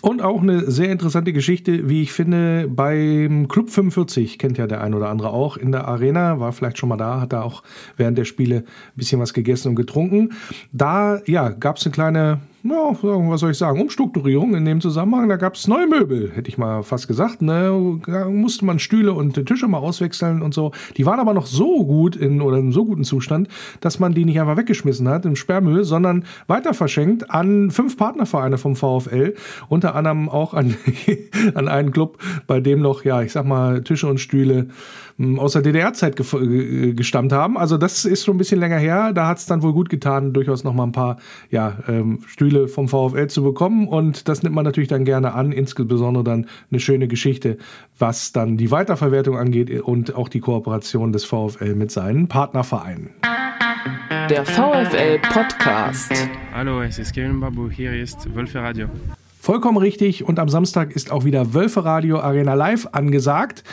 [0.04, 4.80] Und auch eine sehr interessante Geschichte, wie ich finde, beim Club 45, kennt ja der
[4.80, 7.64] ein oder andere auch, in der Arena, war vielleicht schon mal da, hat da auch
[7.98, 8.66] während der Spiele ein
[8.96, 10.32] bisschen was gegessen und getrunken.
[10.72, 15.30] Da, ja, gab es eine kleine ja, was soll ich sagen, Umstrukturierung in dem Zusammenhang.
[15.30, 17.42] Da gab es neue Möbel, hätte ich mal fast gesagt.
[17.42, 18.00] Ne?
[18.08, 20.72] Da musste man Stühle und Tische mal auswechseln und so.
[20.98, 23.50] Die waren aber noch so gut in oder in so guten Zustand,
[23.82, 28.58] dass man die nicht einfach weggeschmissen hat im Sperrmüll, sondern weiter verschenkt an fünf Partnervereine
[28.58, 29.36] vom VfL,
[29.70, 30.76] unter anderem auch an,
[31.54, 34.70] an einen Club, bei dem noch, ja, ich sag mal, Tische und Stühle
[35.38, 37.58] aus der DDR-Zeit gestammt haben.
[37.58, 39.14] Also das ist schon ein bisschen länger her.
[39.14, 41.18] Da hat es dann wohl gut getan, durchaus noch mal ein paar
[41.50, 43.88] ja, ähm, Stühle vom VfL zu bekommen.
[43.88, 47.58] Und das nimmt man natürlich dann gerne an, insbesondere dann eine schöne Geschichte,
[47.98, 53.12] was dann die Weiterverwertung angeht und auch die Kooperation des VfL mit seinen Partnervereinen.
[54.30, 56.12] Der VfL Podcast.
[56.54, 58.88] Hallo, es ist Kevin Babu, hier ist Wölfe Radio.
[59.46, 60.24] Vollkommen richtig.
[60.24, 63.64] Und am Samstag ist auch wieder Wölfe Radio Arena Live angesagt.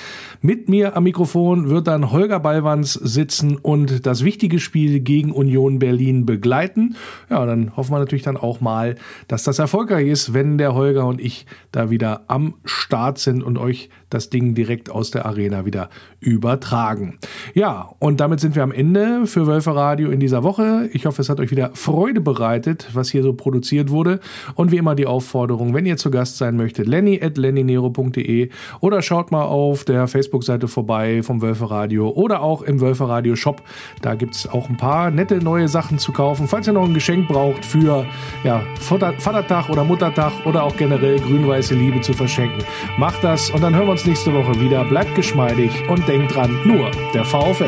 [0.42, 5.78] Mit mir am Mikrofon wird dann Holger Ballwanz sitzen und das wichtige Spiel gegen Union
[5.78, 6.96] Berlin begleiten.
[7.30, 8.96] Ja, dann hoffen wir natürlich dann auch mal,
[9.28, 13.56] dass das erfolgreich ist, wenn der Holger und ich da wieder am Start sind und
[13.56, 15.90] euch das Ding direkt aus der Arena wieder
[16.20, 17.18] übertragen.
[17.54, 20.88] Ja, und damit sind wir am Ende für Wölfe Radio in dieser Woche.
[20.92, 24.20] Ich hoffe, es hat euch wieder Freude bereitet, was hier so produziert wurde.
[24.54, 28.50] Und wie immer die Aufforderung, wenn ihr zu Gast sein möchtet, lenny at lennynero.de
[28.80, 33.36] oder schaut mal auf der Facebook-Seite vorbei vom Wölfe Radio oder auch im Wölfe Radio
[33.36, 33.62] Shop.
[34.00, 36.48] Da gibt es auch ein paar nette neue Sachen zu kaufen.
[36.48, 38.06] Falls ihr noch ein Geschenk braucht für
[38.44, 42.64] ja, Vatertag oder Muttertag oder auch generell grün-weiße Liebe zu verschenken,
[42.98, 44.84] macht das und dann hören wir uns nächste Woche wieder.
[44.84, 47.64] Bleibt geschmeidig und denkt dran, nur der VfL.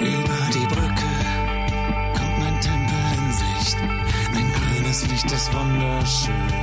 [0.00, 1.10] Über die Brücke
[2.14, 3.76] kommt mein Tempel in Sicht.
[4.34, 6.61] Ein grünes Licht ist wunderschön.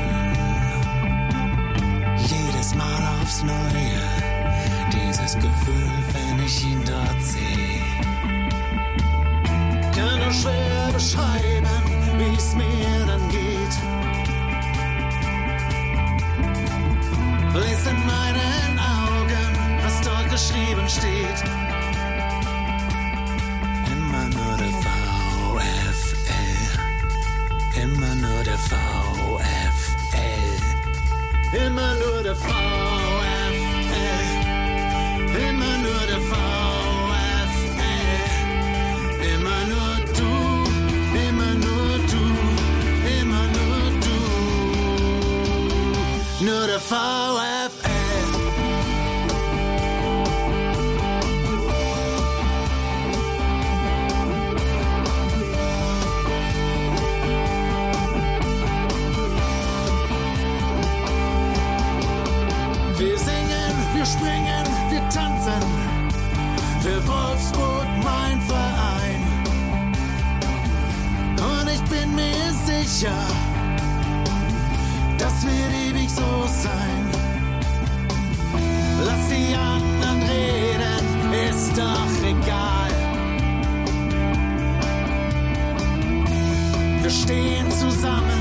[87.09, 88.39] Wir stehen zusammen,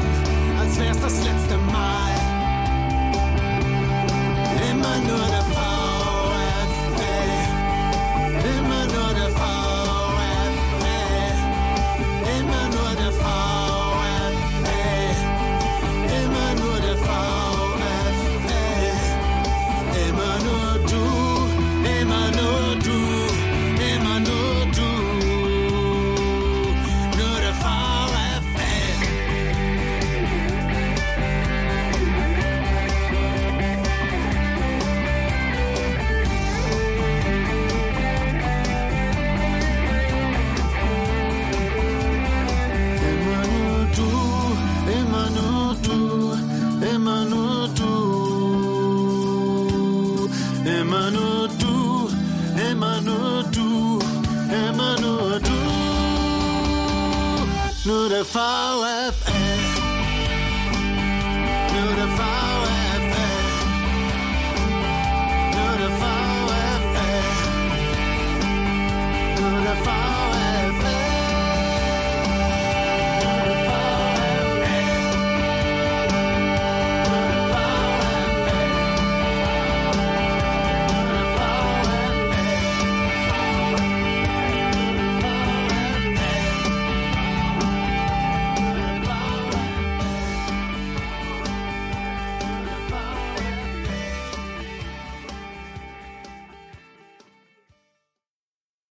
[0.59, 2.18] als wär's das letzte Mal.